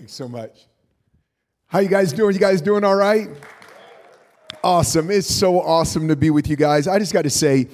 Thanks 0.00 0.14
so 0.14 0.28
much. 0.28 0.66
How 1.66 1.80
you 1.80 1.88
guys 1.90 2.14
doing? 2.14 2.32
You 2.32 2.40
guys 2.40 2.62
doing 2.62 2.84
all 2.84 2.94
right? 2.94 3.28
Awesome. 4.64 5.10
It's 5.10 5.28
so 5.28 5.60
awesome 5.60 6.08
to 6.08 6.16
be 6.16 6.30
with 6.30 6.48
you 6.48 6.56
guys. 6.56 6.88
I 6.88 6.98
just 6.98 7.12
got 7.12 7.24
to 7.24 7.30
say, 7.30 7.68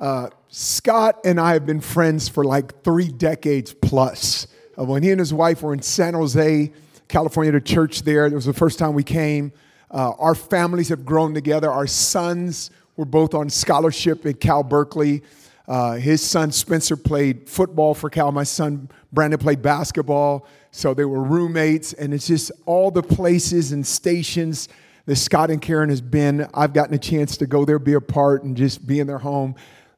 uh, 0.00 0.30
Scott 0.48 1.20
and 1.24 1.38
I 1.38 1.52
have 1.52 1.66
been 1.66 1.80
friends 1.80 2.28
for 2.28 2.42
like 2.42 2.82
three 2.82 3.06
decades 3.06 3.72
plus. 3.72 4.48
Uh, 4.76 4.82
when 4.82 5.04
he 5.04 5.12
and 5.12 5.20
his 5.20 5.32
wife 5.32 5.62
were 5.62 5.72
in 5.72 5.80
San 5.80 6.14
Jose, 6.14 6.72
California, 7.06 7.52
to 7.52 7.60
church 7.60 8.02
there, 8.02 8.26
it 8.26 8.32
was 8.32 8.46
the 8.46 8.52
first 8.52 8.80
time 8.80 8.92
we 8.94 9.04
came. 9.04 9.52
Uh, 9.92 10.10
our 10.18 10.34
families 10.34 10.88
have 10.88 11.04
grown 11.06 11.34
together. 11.34 11.70
Our 11.70 11.86
sons 11.86 12.72
were 12.96 13.04
both 13.04 13.32
on 13.32 13.48
scholarship 13.48 14.26
at 14.26 14.40
Cal 14.40 14.64
Berkeley. 14.64 15.22
Uh, 15.68 15.92
his 15.92 16.20
son 16.20 16.50
Spencer 16.50 16.96
played 16.96 17.48
football 17.48 17.94
for 17.94 18.10
Cal. 18.10 18.32
My 18.32 18.42
son 18.42 18.88
Brandon 19.12 19.38
played 19.38 19.62
basketball. 19.62 20.48
So 20.70 20.94
they 20.94 21.04
were 21.04 21.22
roommates, 21.22 21.92
and 21.92 22.14
it's 22.14 22.26
just 22.26 22.52
all 22.64 22.90
the 22.90 23.02
places 23.02 23.72
and 23.72 23.86
stations 23.86 24.68
that 25.06 25.16
Scott 25.16 25.50
and 25.50 25.60
Karen 25.60 25.88
has 25.90 26.00
been. 26.00 26.46
I've 26.54 26.72
gotten 26.72 26.94
a 26.94 26.98
chance 26.98 27.36
to 27.38 27.46
go 27.46 27.64
there, 27.64 27.78
be 27.78 27.94
a 27.94 28.00
part, 28.00 28.44
and 28.44 28.56
just 28.56 28.86
be 28.86 29.00
in 29.00 29.06
their 29.06 29.18
home. 29.18 29.56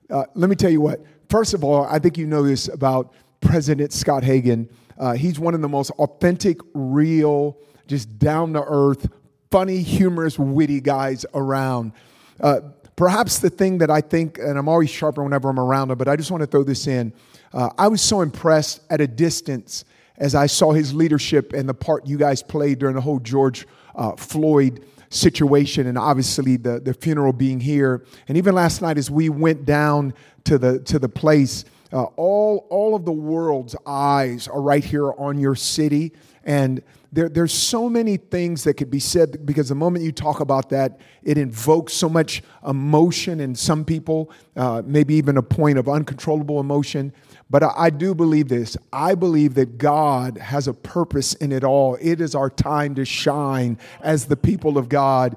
Uh, 0.09 0.25
let 0.35 0.49
me 0.49 0.57
tell 0.57 0.71
you 0.71 0.81
what. 0.81 1.01
First 1.29 1.55
of 1.55 1.65
all, 1.65 1.85
I 1.85 1.99
think 1.99 2.17
you 2.17 2.27
know 2.27 2.43
this 2.43 2.69
about 2.69 3.13
President 3.41 3.93
Scott 3.93 4.25
Hagan. 4.25 4.69
Uh, 4.99 5.13
he's 5.13 5.39
one 5.39 5.55
of 5.55 5.61
the 5.61 5.69
most 5.69 5.91
authentic, 5.93 6.59
real, 6.75 7.59
just 7.87 8.19
down 8.19 8.53
to 8.55 8.65
earth, 8.67 9.09
funny, 9.51 9.83
humorous, 9.83 10.39
witty 10.39 10.81
guys 10.81 11.27
around. 11.35 11.93
Uh, 12.41 12.61
perhaps 12.97 13.39
the 13.39 13.51
thing 13.51 13.79
that 13.79 13.91
I 13.91 14.01
think, 14.01 14.39
and 14.39 14.59
I'm 14.59 14.69
always 14.69 14.91
sharper 14.91 15.23
whenever 15.23 15.51
I'm 15.51 15.61
around 15.61 15.91
him, 15.91 15.99
but 15.99 16.09
I 16.09 16.17
just 16.17 16.31
want 16.31 16.43
to 16.43 16.47
throw 16.47 16.63
this 16.63 16.87
in. 16.87 17.13
Uh, 17.53 17.71
I 17.77 17.89
was 17.89 18.01
so 18.01 18.21
impressed 18.23 18.81
at 18.91 19.01
a 19.01 19.07
distance 19.07 19.85
as 20.19 20.35
I 20.35 20.47
saw 20.47 20.73
his 20.73 20.95
leadership 20.95 21.53
and 21.53 21.69
the 21.69 21.75
part 21.75 22.07
you 22.07 22.19
guys 22.19 22.43
played 22.43 22.79
during 22.79 22.95
the 22.95 23.01
whole 23.01 23.19
George 23.19 23.67
uh, 23.95 24.17
Floyd 24.17 24.85
situation, 25.11 25.87
and 25.87 25.99
obviously 25.99 26.57
the, 26.57 26.81
the 26.81 26.95
funeral 26.95 27.33
being 27.33 27.61
here. 27.61 28.05
And 28.29 28.39
even 28.39 28.55
last 28.55 28.83
night, 28.83 28.99
as 28.99 29.11
we 29.11 29.29
went 29.29 29.65
down 29.65 30.15
to 30.45 30.59
the, 30.59 30.81
to 30.81 30.99
the 30.99 31.09
place, 31.09 31.65
uh, 31.93 32.05
all, 32.17 32.67
all 32.71 32.95
of 32.95 33.05
the 33.05 33.13
world's 33.13 33.77
eyes 33.87 34.49
are 34.49 34.63
right 34.63 34.85
here 34.85 35.13
on 35.13 35.39
your 35.39 35.55
city. 35.55 36.13
And 36.45 36.83
there, 37.13 37.29
there's 37.29 37.53
so 37.53 37.91
many 37.91 38.17
things 38.17 38.65
that 38.65 38.75
could 38.75 38.91
be 38.91 38.99
said 38.99 39.45
because 39.45 39.69
the 39.69 39.75
moment 39.75 40.05
you 40.05 40.13
talk 40.13 40.41
about 40.41 40.71
that, 40.71 41.01
it 41.23 41.37
invokes 41.37 41.93
so 41.93 42.09
much 42.09 42.43
emotion 42.67 43.41
in 43.41 43.55
some 43.55 43.85
people, 43.85 44.31
uh, 44.57 44.83
maybe 44.87 45.15
even 45.15 45.37
a 45.37 45.43
point 45.43 45.77
of 45.79 45.89
uncontrollable 45.89 46.59
emotion. 46.59 47.13
But 47.53 47.65
I, 47.77 47.91
do 47.91 48.15
believe 48.15 48.49
this. 48.49 48.79
I 48.95 49.15
believe 49.15 49.53
that 49.57 49.77
God 49.77 50.39
has 50.39 50.69
a 50.69 50.73
purpose 50.73 51.35
in 51.35 51.53
it 51.53 51.63
all. 51.63 51.99
It 52.01 52.23
is 52.23 52.35
our 52.35 52.49
time 52.49 52.95
to 52.95 53.05
shine 53.05 53.77
as 54.01 54.25
the 54.25 54.39
people 54.39 54.79
of 54.79 54.89
God. 54.89 55.37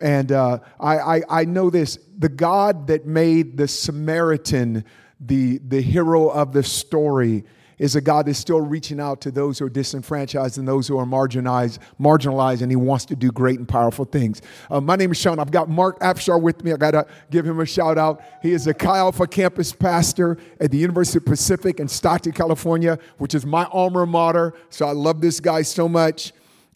And 0.00 0.32
uh, 0.32 0.58
I, 0.80 0.98
I, 0.98 1.22
I 1.30 1.44
know 1.44 1.70
this 1.70 2.00
the 2.18 2.28
God 2.28 2.88
that 2.88 3.06
made 3.06 3.56
the 3.58 3.68
Samaritan 3.68 4.84
the, 5.20 5.58
the 5.58 5.80
hero 5.80 6.30
of 6.30 6.52
the 6.52 6.64
story 6.64 7.44
is 7.82 7.96
a 7.96 8.00
God 8.00 8.26
that's 8.26 8.38
still 8.38 8.60
reaching 8.60 9.00
out 9.00 9.20
to 9.22 9.32
those 9.32 9.58
who 9.58 9.66
are 9.66 9.68
disenfranchised 9.68 10.56
and 10.56 10.68
those 10.68 10.86
who 10.86 10.96
are 11.00 11.04
marginalized, 11.04 11.80
marginalized, 12.00 12.62
and 12.62 12.70
He 12.70 12.76
wants 12.76 13.04
to 13.06 13.16
do 13.16 13.32
great 13.32 13.58
and 13.58 13.68
powerful 13.68 14.04
things. 14.04 14.40
Uh, 14.70 14.80
my 14.80 14.94
name 14.94 15.10
is 15.10 15.16
Sean. 15.18 15.40
I've 15.40 15.50
got 15.50 15.68
Mark 15.68 15.98
Afshar 15.98 16.40
with 16.40 16.62
me. 16.62 16.72
I 16.72 16.76
got 16.76 16.92
to 16.92 17.04
give 17.32 17.44
him 17.44 17.58
a 17.58 17.66
shout 17.66 17.98
out. 17.98 18.22
He 18.40 18.52
is 18.52 18.68
a 18.68 18.72
Chi 18.72 18.96
Alpha 18.98 19.26
campus 19.26 19.72
pastor 19.72 20.38
at 20.60 20.70
the 20.70 20.78
University 20.78 21.18
of 21.18 21.24
Pacific 21.24 21.80
in 21.80 21.88
Stockton, 21.88 22.30
California, 22.30 23.00
which 23.18 23.34
is 23.34 23.44
my 23.44 23.64
alma 23.72 24.06
mater. 24.06 24.54
So 24.70 24.86
I 24.86 24.92
love 24.92 25.20
this 25.20 25.40
guy 25.40 25.62
so 25.62 25.88
much. 25.88 26.32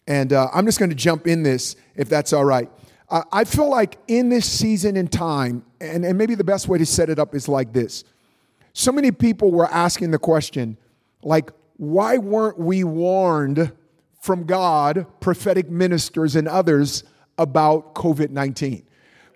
And 0.07 0.33
uh, 0.33 0.49
I'm 0.53 0.65
just 0.65 0.77
going 0.77 0.89
to 0.89 0.95
jump 0.95 1.25
in 1.25 1.41
this, 1.41 1.77
if 1.95 2.09
that's 2.09 2.33
all 2.33 2.43
right. 2.43 2.69
Uh, 3.09 3.23
I 3.31 3.45
feel 3.45 3.69
like 3.69 3.97
in 4.09 4.27
this 4.27 4.45
season 4.45 4.97
and 4.97 5.09
time, 5.09 5.63
and, 5.79 6.03
and 6.03 6.17
maybe 6.17 6.35
the 6.35 6.43
best 6.43 6.67
way 6.67 6.77
to 6.77 6.85
set 6.85 7.09
it 7.09 7.17
up 7.17 7.33
is 7.33 7.47
like 7.47 7.71
this. 7.71 8.03
So 8.73 8.91
many 8.91 9.11
people 9.11 9.51
were 9.51 9.67
asking 9.67 10.11
the 10.11 10.19
question, 10.19 10.77
like, 11.21 11.51
why 11.77 12.17
weren't 12.17 12.59
we 12.59 12.83
warned 12.83 13.71
from 14.21 14.45
God, 14.45 15.05
prophetic 15.19 15.69
ministers, 15.69 16.35
and 16.35 16.47
others 16.47 17.03
about 17.37 17.95
COVID 17.95 18.29
19? 18.29 18.83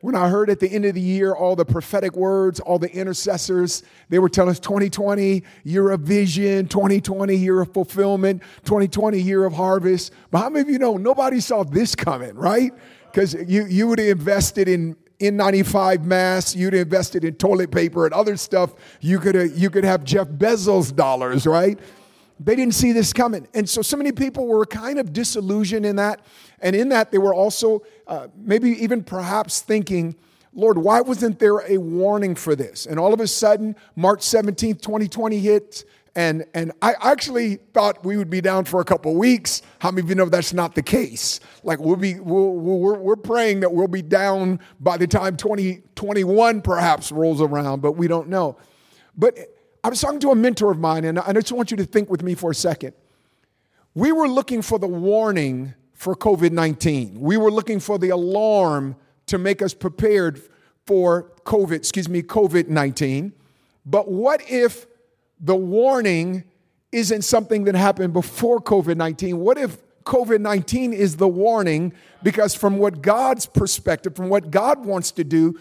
When 0.02 0.16
I 0.16 0.30
heard 0.30 0.50
at 0.50 0.59
the 0.59 0.68
end 0.68 0.86
of 0.86 0.96
the 0.96 1.02
year 1.02 1.34
all 1.34 1.56
the 1.56 1.66
prophetic 1.66 2.16
words, 2.16 2.59
all 2.59 2.80
the 2.80 2.92
intercessors, 2.92 3.84
they 4.09 4.18
were 4.18 4.30
telling 4.30 4.50
us 4.50 4.59
2020, 4.59 5.44
year 5.64 5.92
of 5.92 6.02
vision, 6.02 6.68
2020, 6.68 7.36
year 7.36 7.62
of 7.62 7.72
fulfillment, 7.72 8.42
2020, 8.66 9.22
year 9.22 9.46
of 9.46 9.53
harvest. 9.53 10.12
But 10.31 10.40
how 10.40 10.50
many 10.50 10.62
of 10.62 10.69
you 10.69 10.80
know 10.80 10.98
nobody 10.98 11.40
saw 11.40 11.63
this 11.63 11.94
coming, 11.94 12.34
right? 12.34 12.72
Because 13.12 13.36
you, 13.48 13.68
you 13.68 13.88
would 13.88 14.00
have 14.00 14.08
invested 14.08 14.68
in 14.68 14.96
N95 15.21 16.03
masks, 16.03 16.55
you'd 16.55 16.73
invested 16.73 17.23
in 17.23 17.35
toilet 17.35 17.71
paper 17.71 18.05
and 18.05 18.13
other 18.13 18.35
stuff. 18.35 18.73
You 18.99 19.19
could, 19.19 19.35
have, 19.35 19.57
you 19.57 19.69
could 19.69 19.83
have 19.83 20.03
Jeff 20.03 20.27
Bezos 20.27 20.95
dollars, 20.95 21.45
right? 21.45 21.79
They 22.39 22.55
didn't 22.55 22.73
see 22.73 22.91
this 22.91 23.13
coming. 23.13 23.47
And 23.53 23.69
so, 23.69 23.83
so 23.83 23.95
many 23.95 24.11
people 24.11 24.47
were 24.47 24.65
kind 24.65 24.99
of 24.99 25.13
disillusioned 25.13 25.85
in 25.85 25.97
that. 25.97 26.21
And 26.59 26.75
in 26.75 26.89
that, 26.89 27.11
they 27.11 27.19
were 27.19 27.35
also 27.35 27.83
uh, 28.07 28.27
maybe 28.35 28.71
even 28.83 29.03
perhaps 29.03 29.61
thinking, 29.61 30.15
Lord, 30.53 30.77
why 30.77 31.01
wasn't 31.01 31.39
there 31.39 31.59
a 31.59 31.77
warning 31.77 32.35
for 32.35 32.55
this? 32.55 32.85
And 32.85 32.99
all 32.99 33.13
of 33.13 33.19
a 33.19 33.27
sudden, 33.27 33.75
March 33.95 34.21
17th, 34.21 34.81
2020 34.81 35.39
hits, 35.39 35.85
and, 36.16 36.45
and 36.53 36.73
I 36.81 36.95
actually 37.01 37.55
thought 37.73 38.03
we 38.03 38.17
would 38.17 38.29
be 38.29 38.41
down 38.41 38.66
for 38.66 38.81
a 38.81 38.85
couple 38.85 39.16
weeks. 39.16 39.61
How 39.79 39.91
many 39.91 40.01
of 40.01 40.09
you 40.09 40.16
know 40.16 40.25
that's 40.25 40.51
not 40.51 40.75
the 40.75 40.83
case? 40.83 41.39
Like 41.63 41.79
we'll 41.79 41.95
be, 41.95 42.19
we'll, 42.19 42.51
we're, 42.51 42.97
we're 42.97 43.16
praying 43.16 43.61
that 43.61 43.72
we'll 43.72 43.88
be 43.88 44.01
down 44.01 44.59
by 44.79 44.97
the 44.97 45.07
time 45.07 45.38
2021 45.38 46.61
perhaps 46.61 47.11
rolls 47.11 47.41
around, 47.41 47.81
but 47.81 47.94
we 47.94 48.07
don't 48.07 48.27
know. 48.27 48.57
But 49.17 49.38
I 49.83 49.89
was 49.89 50.01
talking 50.01 50.19
to 50.19 50.31
a 50.31 50.35
mentor 50.35 50.71
of 50.71 50.79
mine, 50.79 51.05
and 51.05 51.17
I 51.17 51.31
just 51.33 51.51
want 51.51 51.71
you 51.71 51.77
to 51.77 51.85
think 51.85 52.09
with 52.09 52.23
me 52.23 52.35
for 52.35 52.51
a 52.51 52.55
second. 52.55 52.94
We 53.94 54.11
were 54.11 54.27
looking 54.27 54.61
for 54.61 54.79
the 54.79 54.88
warning 54.88 55.73
for 55.94 56.16
COVID 56.16 56.51
19. 56.51 57.19
We 57.19 57.38
were 57.38 57.51
looking 57.51 57.79
for 57.79 57.97
the 57.97 58.09
alarm 58.09 58.95
to 59.27 59.38
make 59.38 59.61
us 59.61 59.73
prepared 59.73 60.41
for 60.85 61.31
COVID, 61.45 61.73
excuse 61.73 62.09
me, 62.09 62.21
COVID 62.21 62.67
19. 62.67 63.33
But 63.85 64.09
what 64.09 64.41
if 64.50 64.85
the 65.41 65.56
warning 65.56 66.44
isn't 66.91 67.24
something 67.24 67.63
that 67.66 67.75
happened 67.75 68.13
before 68.13 68.62
COVID 68.62 68.96
19? 68.96 69.38
What 69.38 69.57
if 69.57 69.78
COVID 70.03 70.40
19 70.40 70.94
is 70.94 71.18
the 71.18 71.28
warning? 71.28 71.94
Because, 72.24 72.53
from 72.53 72.78
what 72.78 73.02
God's 73.02 73.46
perspective, 73.46 74.16
from 74.16 74.30
what 74.30 74.51
God 74.51 74.85
wants 74.85 75.12
to 75.13 75.24
do, 75.24 75.59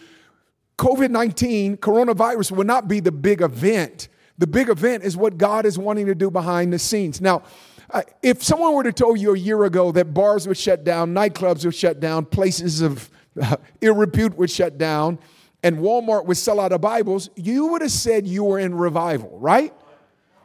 COVID 0.78 1.10
19, 1.10 1.78
coronavirus, 1.78 2.52
will 2.52 2.64
not 2.64 2.88
be 2.88 3.00
the 3.00 3.12
big 3.12 3.40
event. 3.40 4.08
The 4.38 4.46
big 4.46 4.68
event 4.68 5.04
is 5.04 5.16
what 5.16 5.36
God 5.36 5.66
is 5.66 5.78
wanting 5.78 6.06
to 6.06 6.14
do 6.14 6.30
behind 6.30 6.72
the 6.72 6.78
scenes. 6.78 7.20
Now, 7.20 7.42
uh, 7.90 8.02
if 8.22 8.42
someone 8.42 8.74
were 8.74 8.84
to 8.84 8.92
tell 8.92 9.16
you 9.16 9.34
a 9.34 9.38
year 9.38 9.64
ago 9.64 9.92
that 9.92 10.14
bars 10.14 10.46
would 10.46 10.56
shut 10.56 10.84
down, 10.84 11.12
nightclubs 11.12 11.64
would 11.64 11.74
shut 11.74 12.00
down, 12.00 12.24
places 12.24 12.80
of 12.80 13.10
uh, 13.42 13.56
ill 13.80 13.94
repute 13.94 14.36
would 14.36 14.50
shut 14.50 14.78
down, 14.78 15.18
and 15.62 15.78
Walmart 15.78 16.26
would 16.26 16.36
sell 16.36 16.60
out 16.60 16.72
of 16.72 16.80
Bibles, 16.80 17.30
you 17.36 17.66
would 17.68 17.82
have 17.82 17.90
said 17.90 18.26
you 18.26 18.44
were 18.44 18.58
in 18.58 18.74
revival, 18.74 19.38
right? 19.38 19.74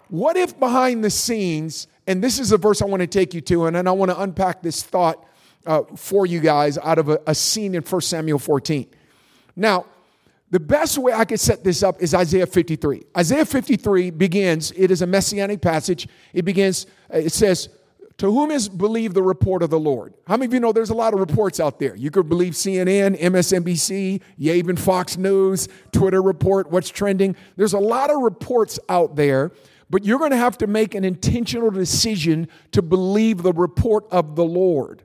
What 0.10 0.38
if 0.38 0.60
behind 0.60 1.04
the 1.04 1.10
scenes, 1.10 1.88
and 2.06 2.24
this 2.24 2.40
is 2.40 2.52
a 2.52 2.58
verse 2.58 2.82
I 2.82 2.86
want 2.86 3.02
to 3.02 3.08
take 3.08 3.34
you 3.34 3.42
to, 3.42 3.66
and 3.66 3.76
then 3.76 3.88
I 3.88 3.92
want 3.92 4.12
to 4.12 4.22
unpack 4.22 4.62
this 4.62 4.84
thought 4.84 5.26
uh, 5.66 5.84
for 5.96 6.26
you 6.26 6.40
guys 6.40 6.78
out 6.78 7.00
of 7.00 7.10
a, 7.10 7.20
a 7.28 7.34
scene 7.34 7.76
in 7.76 7.82
1 7.82 8.02
Samuel 8.02 8.40
14. 8.40 8.88
Now, 9.56 9.86
the 10.52 10.60
best 10.60 10.98
way 10.98 11.12
I 11.12 11.26
could 11.26 11.40
set 11.40 11.64
this 11.64 11.82
up 11.82 12.02
is 12.02 12.14
Isaiah 12.14 12.46
53. 12.46 13.04
Isaiah 13.18 13.46
53 13.46 14.12
begins, 14.12 14.72
it 14.76 14.92
is 14.92 15.02
a 15.02 15.08
messianic 15.08 15.62
passage. 15.62 16.08
It 16.34 16.44
begins, 16.44 16.86
it 17.10 17.34
says, 17.34 17.70
to 18.18 18.32
whom 18.32 18.52
is 18.52 18.70
believed 18.70 19.16
the 19.16 19.24
report 19.24 19.62
of 19.62 19.70
the 19.70 19.80
Lord? 19.80 20.14
How 20.28 20.36
many 20.38 20.46
of 20.46 20.54
you 20.54 20.60
know 20.60 20.72
there's 20.72 20.90
a 20.90 20.96
lot 20.96 21.14
of 21.14 21.20
reports 21.20 21.60
out 21.60 21.80
there? 21.80 21.96
You 21.96 22.12
could 22.12 22.30
believe 22.30 22.54
CNN, 22.54 23.20
MSNBC, 23.20 24.22
even 24.38 24.76
Fox 24.76 25.18
News, 25.18 25.68
Twitter 25.92 26.22
report, 26.22 26.72
what's 26.72 26.90
trending. 26.90 27.36
There's 27.56 27.74
a 27.74 27.80
lot 27.80 28.10
of 28.10 28.22
reports 28.22 28.80
out 28.90 29.16
there, 29.16 29.52
but 29.90 30.04
you're 30.04 30.20
going 30.20 30.32
to 30.32 30.38
have 30.38 30.58
to 30.60 30.68
make 30.68 30.96
an 30.96 31.04
intentional 31.04 31.72
decision 31.72 32.48
to 32.72 32.82
believe 32.82 33.44
the 33.44 33.54
report 33.54 34.06
of 34.12 34.36
the 34.36 34.46
Lord. 34.46 35.04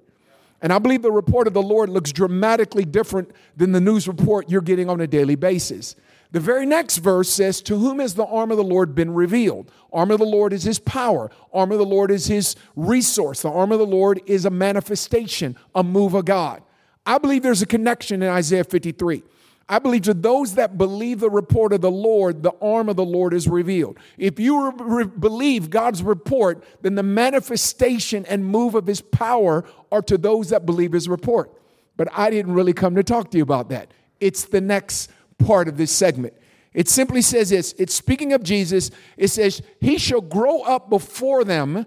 And 0.62 0.72
I 0.72 0.78
believe 0.78 1.02
the 1.02 1.10
report 1.10 1.46
of 1.46 1.54
the 1.54 1.62
Lord 1.62 1.88
looks 1.88 2.12
dramatically 2.12 2.84
different 2.84 3.30
than 3.56 3.72
the 3.72 3.80
news 3.80 4.06
report 4.06 4.50
you're 4.50 4.60
getting 4.60 4.90
on 4.90 5.00
a 5.00 5.06
daily 5.06 5.34
basis. 5.34 5.96
The 6.32 6.40
very 6.40 6.66
next 6.66 6.98
verse 6.98 7.28
says, 7.28 7.60
To 7.62 7.78
whom 7.78 7.98
has 7.98 8.14
the 8.14 8.26
arm 8.26 8.50
of 8.50 8.56
the 8.56 8.64
Lord 8.64 8.94
been 8.94 9.12
revealed? 9.14 9.70
Arm 9.92 10.10
of 10.10 10.18
the 10.18 10.26
Lord 10.26 10.52
is 10.52 10.62
his 10.62 10.78
power. 10.78 11.30
Arm 11.52 11.72
of 11.72 11.78
the 11.78 11.86
Lord 11.86 12.10
is 12.10 12.26
his 12.26 12.56
resource. 12.76 13.42
The 13.42 13.50
arm 13.50 13.72
of 13.72 13.78
the 13.78 13.86
Lord 13.86 14.20
is 14.26 14.44
a 14.44 14.50
manifestation, 14.50 15.56
a 15.74 15.82
move 15.82 16.14
of 16.14 16.26
God. 16.26 16.62
I 17.04 17.18
believe 17.18 17.42
there's 17.42 17.62
a 17.62 17.66
connection 17.66 18.22
in 18.22 18.28
Isaiah 18.28 18.62
53. 18.62 19.24
I 19.70 19.78
believe 19.78 20.02
to 20.02 20.14
those 20.14 20.56
that 20.56 20.76
believe 20.76 21.20
the 21.20 21.30
report 21.30 21.72
of 21.72 21.80
the 21.80 21.92
Lord, 21.92 22.42
the 22.42 22.52
arm 22.60 22.88
of 22.88 22.96
the 22.96 23.04
Lord 23.04 23.32
is 23.32 23.46
revealed. 23.46 23.98
If 24.18 24.40
you 24.40 24.72
re- 24.72 25.04
believe 25.04 25.70
God's 25.70 26.02
report, 26.02 26.64
then 26.82 26.96
the 26.96 27.04
manifestation 27.04 28.26
and 28.26 28.44
move 28.44 28.74
of 28.74 28.88
his 28.88 29.00
power 29.00 29.64
are 29.92 30.02
to 30.02 30.18
those 30.18 30.48
that 30.48 30.66
believe 30.66 30.90
his 30.90 31.08
report. 31.08 31.52
But 31.96 32.08
I 32.12 32.30
didn't 32.30 32.54
really 32.54 32.72
come 32.72 32.96
to 32.96 33.04
talk 33.04 33.30
to 33.30 33.36
you 33.36 33.44
about 33.44 33.68
that. 33.68 33.92
It's 34.18 34.44
the 34.44 34.60
next 34.60 35.08
part 35.38 35.68
of 35.68 35.76
this 35.76 35.92
segment. 35.92 36.34
It 36.74 36.88
simply 36.88 37.22
says 37.22 37.50
this 37.50 37.72
it's 37.78 37.94
speaking 37.94 38.32
of 38.32 38.42
Jesus. 38.42 38.90
It 39.16 39.28
says, 39.28 39.62
He 39.80 39.98
shall 39.98 40.20
grow 40.20 40.62
up 40.62 40.90
before 40.90 41.44
them 41.44 41.86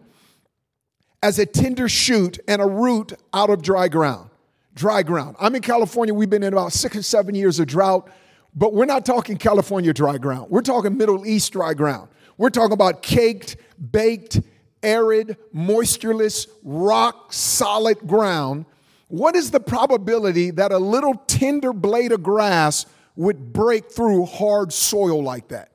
as 1.22 1.38
a 1.38 1.46
tender 1.46 1.90
shoot 1.90 2.40
and 2.48 2.62
a 2.62 2.66
root 2.66 3.12
out 3.34 3.50
of 3.50 3.62
dry 3.62 3.90
ground 3.90 4.30
dry 4.76 5.04
ground. 5.04 5.36
I'm 5.40 5.56
in 5.56 5.62
California. 5.62 6.14
We've 6.14 6.30
been 6.30 6.44
in 6.44 6.54
about 6.54 6.74
six 6.74 6.96
or 6.96 7.04
seven 7.04 7.36
years 7.36 7.60
of 7.60 7.68
drought, 7.68 8.10
but 8.56 8.74
we're 8.74 8.86
not 8.86 9.06
talking 9.06 9.38
California 9.38 9.94
dry 9.94 10.18
ground. 10.18 10.50
We're 10.50 10.62
talking 10.62 10.98
Middle 10.98 11.26
East 11.26 11.54
dry 11.54 11.74
ground. 11.74 12.10
We're 12.38 12.50
talking 12.50 12.74
about 12.74 13.02
caked, 13.02 13.58
baked, 13.92 14.42
arid, 14.82 15.38
moistureless, 15.56 16.48
rock 16.64 17.32
solid 17.32 18.00
ground. 18.08 18.66
What 19.08 19.36
is 19.36 19.52
the 19.52 19.60
probability 19.60 20.52
that 20.52 20.72
a 20.72 20.78
little 20.78 21.14
tender 21.28 21.74
blade 21.74 22.12
of 22.12 22.24
grass 22.24 22.86
would 23.16 23.54
break 23.54 23.92
through 23.92 24.26
hard 24.26 24.74
soil 24.74 25.24
like 25.24 25.50
that? 25.50 25.70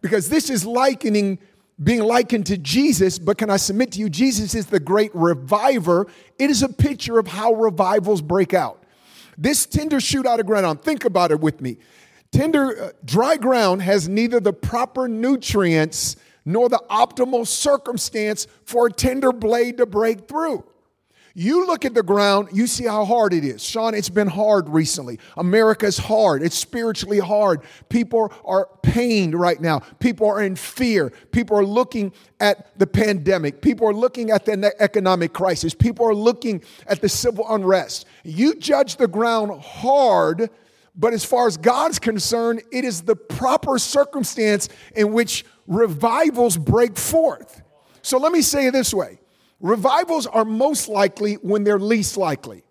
Because 0.00 0.28
this 0.28 0.50
is 0.50 0.64
likening 0.64 1.38
being 1.82 2.02
likened 2.02 2.46
to 2.46 2.58
Jesus, 2.58 3.18
but 3.18 3.36
can 3.38 3.50
I 3.50 3.56
submit 3.56 3.92
to 3.92 3.98
you, 3.98 4.08
Jesus 4.08 4.54
is 4.54 4.66
the 4.66 4.80
great 4.80 5.14
reviver. 5.14 6.06
It 6.38 6.50
is 6.50 6.62
a 6.62 6.68
picture 6.68 7.18
of 7.18 7.26
how 7.26 7.52
revivals 7.54 8.22
break 8.22 8.54
out. 8.54 8.84
This 9.36 9.66
tender 9.66 10.00
shoot 10.00 10.26
out 10.26 10.38
of 10.38 10.46
ground, 10.46 10.82
think 10.82 11.04
about 11.04 11.32
it 11.32 11.40
with 11.40 11.60
me. 11.60 11.78
Tender, 12.30 12.84
uh, 12.84 12.90
dry 13.04 13.36
ground 13.36 13.82
has 13.82 14.08
neither 14.08 14.40
the 14.40 14.52
proper 14.52 15.08
nutrients 15.08 16.16
nor 16.44 16.68
the 16.68 16.82
optimal 16.90 17.46
circumstance 17.46 18.46
for 18.64 18.86
a 18.86 18.92
tender 18.92 19.32
blade 19.32 19.78
to 19.78 19.86
break 19.86 20.28
through. 20.28 20.64
You 21.36 21.66
look 21.66 21.84
at 21.84 21.94
the 21.94 22.02
ground, 22.04 22.50
you 22.52 22.68
see 22.68 22.84
how 22.84 23.04
hard 23.04 23.32
it 23.32 23.44
is. 23.44 23.60
Sean, 23.60 23.92
it's 23.92 24.08
been 24.08 24.28
hard 24.28 24.68
recently. 24.68 25.18
America's 25.36 25.98
hard. 25.98 26.42
It's 26.44 26.56
spiritually 26.56 27.18
hard. 27.18 27.62
People 27.88 28.32
are 28.44 28.68
pained 28.82 29.34
right 29.34 29.60
now. 29.60 29.80
People 29.98 30.28
are 30.28 30.40
in 30.40 30.54
fear. 30.54 31.12
People 31.32 31.58
are 31.58 31.64
looking 31.64 32.12
at 32.38 32.78
the 32.78 32.86
pandemic. 32.86 33.62
People 33.62 33.88
are 33.88 33.92
looking 33.92 34.30
at 34.30 34.44
the 34.44 34.72
economic 34.78 35.32
crisis. 35.32 35.74
People 35.74 36.06
are 36.06 36.14
looking 36.14 36.62
at 36.86 37.00
the 37.00 37.08
civil 37.08 37.44
unrest. 37.52 38.06
You 38.22 38.54
judge 38.54 38.96
the 38.96 39.08
ground 39.08 39.60
hard, 39.60 40.50
but 40.94 41.14
as 41.14 41.24
far 41.24 41.48
as 41.48 41.56
God's 41.56 41.98
concerned, 41.98 42.62
it 42.70 42.84
is 42.84 43.02
the 43.02 43.16
proper 43.16 43.80
circumstance 43.80 44.68
in 44.94 45.12
which 45.12 45.44
revivals 45.66 46.56
break 46.56 46.96
forth. 46.96 47.62
So 48.02 48.18
let 48.18 48.30
me 48.30 48.40
say 48.40 48.68
it 48.68 48.72
this 48.72 48.94
way 48.94 49.18
Revivals 49.64 50.26
are 50.26 50.44
most 50.44 50.90
likely 50.90 51.36
when 51.36 51.64
they're 51.64 51.78
least 51.78 52.18
likely. 52.18 52.64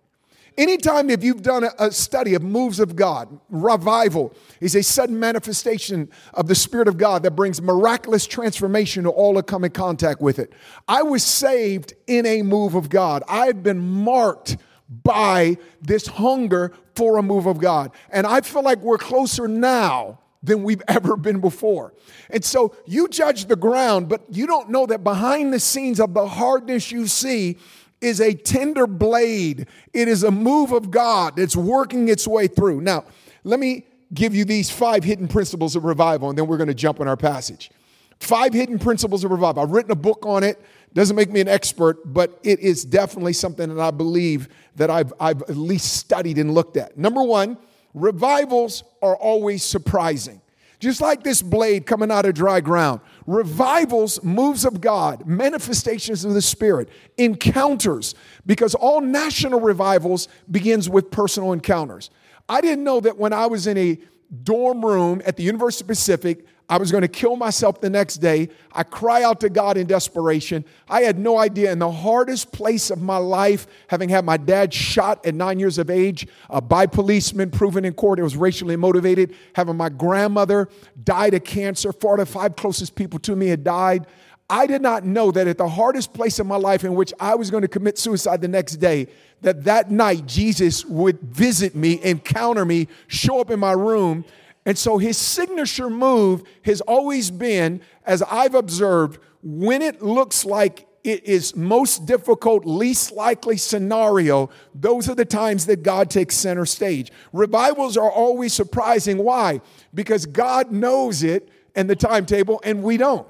Anytime 0.60 1.10
if 1.10 1.24
you've 1.24 1.42
done 1.42 1.66
a, 1.80 1.92
study 1.92 2.36
of 2.36 2.44
moves 2.44 2.80
of 2.80 2.96
God, 2.96 3.40
revival 3.50 4.32
is 4.62 4.76
a 4.76 4.84
sudden 4.84 5.20
manifestation 5.20 6.08
of 6.36 6.48
the 6.48 6.54
Spirit 6.54 6.88
of 6.88 7.00
God 7.00 7.24
that 7.24 7.32
brings 7.32 7.60
miraculous 7.64 8.28
transformation 8.28 9.06
to 9.06 9.10
all 9.10 9.34
that 9.34 9.48
come 9.48 9.64
in 9.64 9.72
contact 9.72 10.22
with 10.22 10.38
it. 10.38 10.54
I 10.88 11.02
was 11.02 11.24
saved 11.24 11.96
in 12.06 12.28
a 12.28 12.44
move 12.44 12.76
of 12.76 12.90
God. 12.90 13.24
I've 13.28 13.64
been 13.64 13.80
marked 13.80 14.58
by 14.88 15.58
this 15.82 16.06
hunger 16.06 16.74
for 16.94 17.18
a 17.18 17.24
move 17.24 17.48
of 17.48 17.58
God. 17.58 17.90
And 18.12 18.28
I 18.28 18.42
feel 18.42 18.62
like 18.62 18.78
we're 18.82 19.00
closer 19.00 19.48
now 19.48 20.20
than 20.44 20.62
we've 20.64 20.82
ever 20.88 21.16
been 21.16 21.40
before. 21.40 21.94
And 22.30 22.44
so 22.44 22.76
you 22.86 23.08
judge 23.08 23.46
the 23.46 23.56
ground, 23.56 24.10
but 24.10 24.22
you 24.30 24.46
don't 24.46 24.70
know 24.70 24.86
that 24.86 25.04
behind 25.04 25.54
the 25.54 25.60
scenes 25.60 26.00
of 26.00 26.14
the 26.14 26.28
hardness 26.28 26.92
you 26.92 27.08
see 27.08 27.58
is 28.02 28.20
a 28.20 28.34
tender 28.34 28.86
blade. 28.86 29.68
It 29.94 30.10
is 30.10 30.24
a 30.24 30.32
move 30.32 30.74
of 30.74 30.92
God 30.92 31.38
that's 31.38 31.56
working 31.56 32.10
its 32.10 32.28
way 32.28 32.48
through. 32.48 32.82
Now, 32.82 33.06
let 33.46 33.60
me 33.60 33.86
give 34.14 34.36
you 34.36 34.44
these 34.46 34.70
five 34.70 35.04
hidden 35.04 35.28
principles 35.28 35.76
of 35.76 35.86
revival, 35.86 36.30
and 36.30 36.38
then 36.38 36.46
we're 36.46 36.58
going 36.58 36.68
to 36.68 36.74
jump 36.74 37.00
in 37.00 37.08
our 37.08 37.18
passage. 37.18 37.72
Five 38.20 38.54
hidden 38.54 38.78
principles 38.78 39.24
of 39.24 39.32
revival. 39.32 39.64
I've 39.64 39.72
written 39.72 39.92
a 39.92 39.96
book 39.96 40.26
on 40.26 40.44
it. 40.44 40.62
Doesn't 40.94 41.16
make 41.16 41.32
me 41.32 41.42
an 41.42 41.48
expert, 41.48 42.14
but 42.14 42.40
it 42.44 42.60
is 42.60 42.86
definitely 42.86 43.34
something 43.34 43.74
that 43.74 43.82
I 43.82 43.92
believe 43.92 44.50
that 44.76 44.90
I've, 44.90 45.14
I've 45.20 45.42
at 45.44 45.58
least 45.58 45.96
studied 45.96 46.38
and 46.38 46.54
looked 46.54 46.78
at. 46.78 46.98
Number 46.98 47.24
one, 47.24 47.58
Revivals 47.94 48.84
are 49.02 49.16
always 49.16 49.64
surprising. 49.64 50.42
Just 50.80 51.00
like 51.00 51.24
this 51.24 51.42
blade 51.42 51.86
coming 51.86 52.12
out 52.12 52.26
of 52.26 52.34
dry 52.34 52.60
ground. 52.60 53.00
Revivals, 53.26 54.22
moves 54.22 54.66
of 54.66 54.82
God, 54.82 55.26
manifestations 55.26 56.26
of 56.26 56.34
the 56.34 56.42
Spirit, 56.42 56.90
encounters, 57.18 58.16
because 58.46 58.76
all 58.76 59.00
national 59.00 59.62
revivals 59.62 60.28
begins 60.52 60.90
with 60.90 61.10
personal 61.10 61.54
encounters. 61.54 62.10
I 62.50 62.60
didn't 62.60 62.84
know 62.84 63.00
that 63.00 63.18
when 63.18 63.32
I 63.32 63.46
was 63.46 63.66
in 63.66 63.78
a 63.78 63.98
dorm 64.44 64.84
room 64.84 65.22
at 65.26 65.38
the 65.38 65.44
University 65.44 65.84
of 65.84 65.88
Pacific, 65.88 66.46
I 66.70 66.78
was 66.78 66.92
going 66.92 67.02
to 67.02 67.08
kill 67.08 67.36
myself 67.36 67.82
the 67.82 67.90
next 67.90 68.18
day. 68.18 68.50
I 68.72 68.84
cry 68.84 69.24
out 69.24 69.42
to 69.42 69.50
God 69.50 69.78
in 69.78 69.86
desperation. 69.86 70.64
I 70.88 71.02
had 71.02 71.20
no 71.20 71.38
idea 71.38 71.72
in 71.72 71.80
the 71.80 71.92
hardest 71.92 72.52
place 72.52 72.90
of 72.90 73.02
my 73.02 73.18
life, 73.18 73.68
having 73.90 74.10
had 74.10 74.24
my 74.24 74.38
dad 74.38 74.74
shot 74.74 75.26
at 75.26 75.36
nine 75.36 75.60
years 75.60 75.78
of 75.78 75.90
age 75.90 76.26
uh, 76.50 76.62
by 76.62 76.86
policemen, 76.86 77.52
proven 77.52 77.86
in 77.86 77.94
court 77.94 78.18
it 78.18 78.24
was 78.24 78.38
racially 78.38 78.76
motivated, 78.76 79.36
having 79.56 79.76
my 79.76 79.90
grandmother 79.90 80.70
died 81.04 81.34
of 81.34 81.44
cancer, 81.44 81.92
four 81.92 82.18
to 82.18 82.26
five 82.26 82.56
closest 82.56 82.96
people 82.96 83.20
to 83.20 83.36
me 83.36 83.48
had 83.48 83.64
died. 83.64 84.08
I 84.50 84.68
did 84.68 84.82
not 84.82 85.06
know 85.06 85.32
that 85.32 85.48
at 85.48 85.58
the 85.58 85.68
hardest 85.68 86.14
place 86.14 86.40
in 86.40 86.48
my 86.48 86.58
life 86.58 86.84
in 86.84 86.96
which 86.96 87.14
I 87.20 87.36
was 87.36 87.50
going 87.50 87.62
to 87.62 87.68
commit 87.68 87.98
suicide 87.98 88.42
the 88.42 88.48
next 88.48 88.78
day, 88.78 89.08
that 89.44 89.64
that 89.66 89.92
night 89.92 90.26
Jesus 90.26 90.84
would 90.86 91.22
visit 91.22 91.76
me, 91.76 92.02
encounter 92.04 92.66
me, 92.66 92.88
show 93.08 93.40
up 93.40 93.52
in 93.52 93.60
my 93.60 93.74
room, 93.74 94.26
and 94.66 94.78
so 94.78 94.98
his 94.98 95.18
signature 95.18 95.90
move 95.90 96.44
has 96.64 96.82
always 96.82 97.30
been, 97.30 97.82
as 98.06 98.22
I've 98.24 98.56
observed, 98.56 99.20
when 99.42 99.82
it 99.82 100.02
looks 100.02 100.46
like 100.46 100.88
it 101.04 101.26
is 101.26 101.54
most 101.56 102.06
difficult, 102.06 102.66
least 102.66 103.12
likely 103.12 103.58
scenario, 103.58 104.50
those 104.74 105.10
are 105.10 105.16
the 105.16 105.26
times 105.26 105.66
that 105.66 105.84
God 105.84 106.10
takes 106.10 106.36
center 106.36 106.66
stage. 106.66 107.12
Revivals 107.34 107.98
are 107.98 108.10
always 108.10 108.54
surprising. 108.54 109.18
Why? 109.18 109.60
Because 109.94 110.26
God 110.26 110.72
knows 110.72 111.24
it 111.24 111.50
and 111.76 111.90
the 111.90 111.96
timetable, 111.96 112.62
and 112.64 112.84
we 112.84 112.96
don't. 112.96 113.28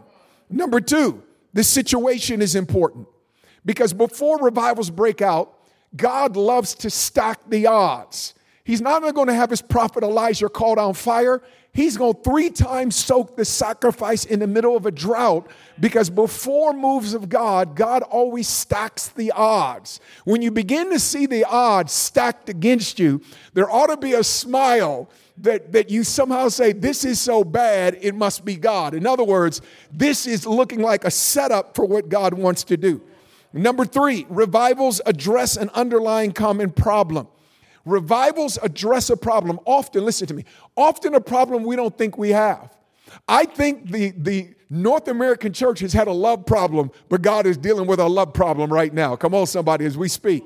Number 0.51 0.79
two, 0.79 1.23
the 1.53 1.63
situation 1.63 2.43
is 2.43 2.53
important. 2.53 3.07
Because 3.65 3.93
before 3.93 4.37
revivals 4.39 4.91
break 4.91 5.21
out, 5.21 5.57
God 5.95 6.35
loves 6.35 6.73
to 6.75 6.89
stack 6.89 7.39
the 7.49 7.67
odds. 7.67 8.33
He's 8.63 8.81
not 8.81 9.01
only 9.01 9.13
going 9.13 9.27
to 9.27 9.33
have 9.33 9.49
his 9.49 9.61
prophet 9.61 10.03
Elijah 10.03 10.47
called 10.47 10.79
on 10.79 10.93
fire, 10.93 11.41
he's 11.73 11.97
going 11.97 12.13
to 12.13 12.21
three 12.21 12.49
times 12.49 12.95
soak 12.95 13.35
the 13.35 13.43
sacrifice 13.43 14.23
in 14.23 14.39
the 14.39 14.47
middle 14.47 14.77
of 14.77 14.85
a 14.85 14.91
drought 14.91 15.47
because 15.79 16.09
before 16.09 16.71
moves 16.71 17.13
of 17.13 17.27
God, 17.27 17.75
God 17.75 18.03
always 18.03 18.47
stacks 18.47 19.09
the 19.09 19.31
odds. 19.33 19.99
When 20.23 20.41
you 20.41 20.49
begin 20.49 20.91
to 20.91 20.99
see 20.99 21.25
the 21.25 21.43
odds 21.43 21.91
stacked 21.91 22.47
against 22.47 22.99
you, 22.99 23.21
there 23.53 23.69
ought 23.69 23.87
to 23.87 23.97
be 23.97 24.13
a 24.13 24.23
smile 24.23 25.09
that, 25.37 25.73
that 25.73 25.89
you 25.89 26.03
somehow 26.03 26.47
say, 26.47 26.71
This 26.71 27.03
is 27.03 27.19
so 27.19 27.43
bad, 27.43 27.97
it 28.01 28.15
must 28.15 28.45
be 28.45 28.55
God. 28.55 28.93
In 28.93 29.05
other 29.05 29.23
words, 29.23 29.61
this 29.91 30.25
is 30.25 30.45
looking 30.45 30.81
like 30.81 31.03
a 31.03 31.11
setup 31.11 31.75
for 31.75 31.85
what 31.85 32.07
God 32.07 32.33
wants 32.33 32.63
to 32.65 32.77
do. 32.77 33.01
Number 33.53 33.85
three, 33.85 34.25
revivals 34.29 34.99
address 35.05 35.55
an 35.55 35.69
underlying 35.73 36.31
common 36.31 36.71
problem. 36.71 37.27
Revivals 37.85 38.57
address 38.63 39.09
a 39.09 39.17
problem, 39.17 39.59
often, 39.65 40.05
listen 40.05 40.27
to 40.27 40.33
me, 40.33 40.45
often 40.75 41.13
a 41.15 41.21
problem 41.21 41.63
we 41.63 41.75
don't 41.75 41.95
think 41.97 42.17
we 42.17 42.29
have. 42.29 42.75
I 43.27 43.45
think 43.45 43.91
the, 43.91 44.11
the 44.17 44.55
North 44.69 45.07
American 45.07 45.53
church 45.53 45.81
has 45.81 45.93
had 45.93 46.07
a 46.07 46.11
love 46.11 46.45
problem, 46.45 46.91
but 47.09 47.21
God 47.21 47.45
is 47.45 47.57
dealing 47.57 47.85
with 47.85 47.99
a 47.99 48.07
love 48.07 48.33
problem 48.33 48.73
right 48.73 48.93
now. 48.93 49.15
Come 49.15 49.35
on, 49.35 49.45
somebody, 49.45 49.85
as 49.85 49.97
we 49.97 50.07
speak. 50.07 50.43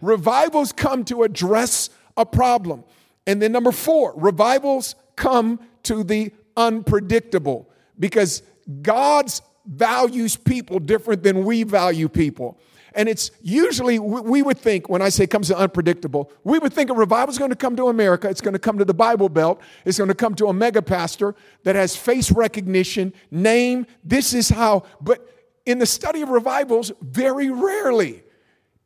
Revivals 0.00 0.72
come 0.72 1.04
to 1.04 1.22
address 1.22 1.90
a 2.16 2.26
problem. 2.26 2.82
And 3.26 3.40
then, 3.40 3.52
number 3.52 3.72
four, 3.72 4.14
revivals 4.16 4.94
come 5.14 5.60
to 5.84 6.02
the 6.02 6.32
unpredictable 6.56 7.68
because 7.98 8.42
God's 8.82 9.42
values 9.68 10.36
people 10.36 10.78
different 10.78 11.22
than 11.22 11.44
we 11.44 11.62
value 11.62 12.08
people. 12.08 12.58
And 12.94 13.08
it's 13.08 13.30
usually, 13.42 13.98
we 13.98 14.42
would 14.42 14.58
think, 14.58 14.88
when 14.88 15.02
I 15.02 15.10
say 15.10 15.26
comes 15.26 15.48
to 15.48 15.56
unpredictable, 15.56 16.32
we 16.42 16.58
would 16.58 16.72
think 16.72 16.90
a 16.90 16.94
revival 16.94 17.30
is 17.30 17.38
going 17.38 17.50
to 17.50 17.56
come 17.56 17.76
to 17.76 17.88
America. 17.88 18.28
It's 18.28 18.40
going 18.40 18.54
to 18.54 18.58
come 18.58 18.78
to 18.78 18.84
the 18.84 18.94
Bible 18.94 19.28
Belt. 19.28 19.60
It's 19.84 19.98
going 19.98 20.08
to 20.08 20.14
come 20.14 20.34
to 20.36 20.46
a 20.46 20.52
mega 20.52 20.82
pastor 20.82 21.34
that 21.62 21.76
has 21.76 21.94
face 21.94 22.32
recognition, 22.32 23.12
name. 23.30 23.86
This 24.02 24.32
is 24.32 24.48
how. 24.48 24.84
But 25.00 25.28
in 25.66 25.78
the 25.78 25.86
study 25.86 26.22
of 26.22 26.30
revivals, 26.30 26.90
very 27.02 27.50
rarely 27.50 28.24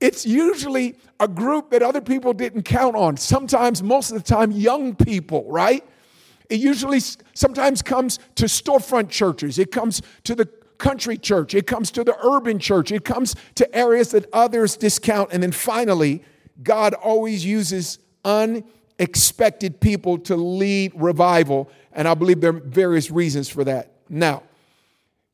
it's 0.03 0.27
usually 0.27 0.97
a 1.21 1.29
group 1.29 1.71
that 1.71 1.81
other 1.81 2.01
people 2.01 2.33
didn't 2.33 2.65
count 2.65 2.97
on. 2.97 3.17
Sometimes, 3.17 3.85
most 3.85 4.11
of 4.11 4.17
the 4.17 4.25
time, 4.25 4.51
young 4.51 4.97
people, 4.97 5.47
right? 5.49 5.87
It 6.51 6.59
usually 6.59 6.99
sometimes 7.35 7.83
comes 7.83 8.19
to 8.35 8.47
storefront 8.47 9.11
churches, 9.11 9.61
it 9.61 9.71
comes 9.71 10.03
to 10.25 10.35
the 10.35 10.47
country 10.83 11.17
church, 11.17 11.55
it 11.55 11.67
comes 11.67 11.91
to 11.93 12.03
the 12.03 12.17
urban 12.27 12.59
church, 12.59 12.91
it 12.91 13.05
comes 13.05 13.37
to 13.55 13.75
areas 13.75 14.11
that 14.11 14.27
others 14.33 14.77
discount. 14.77 15.33
And 15.33 15.43
then 15.43 15.53
finally, 15.53 16.23
God 16.63 16.93
always 16.95 17.45
uses 17.45 18.01
unexpected 18.25 19.81
people 19.81 20.19
to 20.19 20.37
lead 20.37 20.93
revival. 20.97 21.71
And 21.93 22.09
I 22.09 22.15
believe 22.15 22.41
there 22.41 22.51
are 22.51 22.61
various 22.61 23.11
reasons 23.11 23.49
for 23.49 23.63
that. 23.65 23.93
Now, 24.09 24.43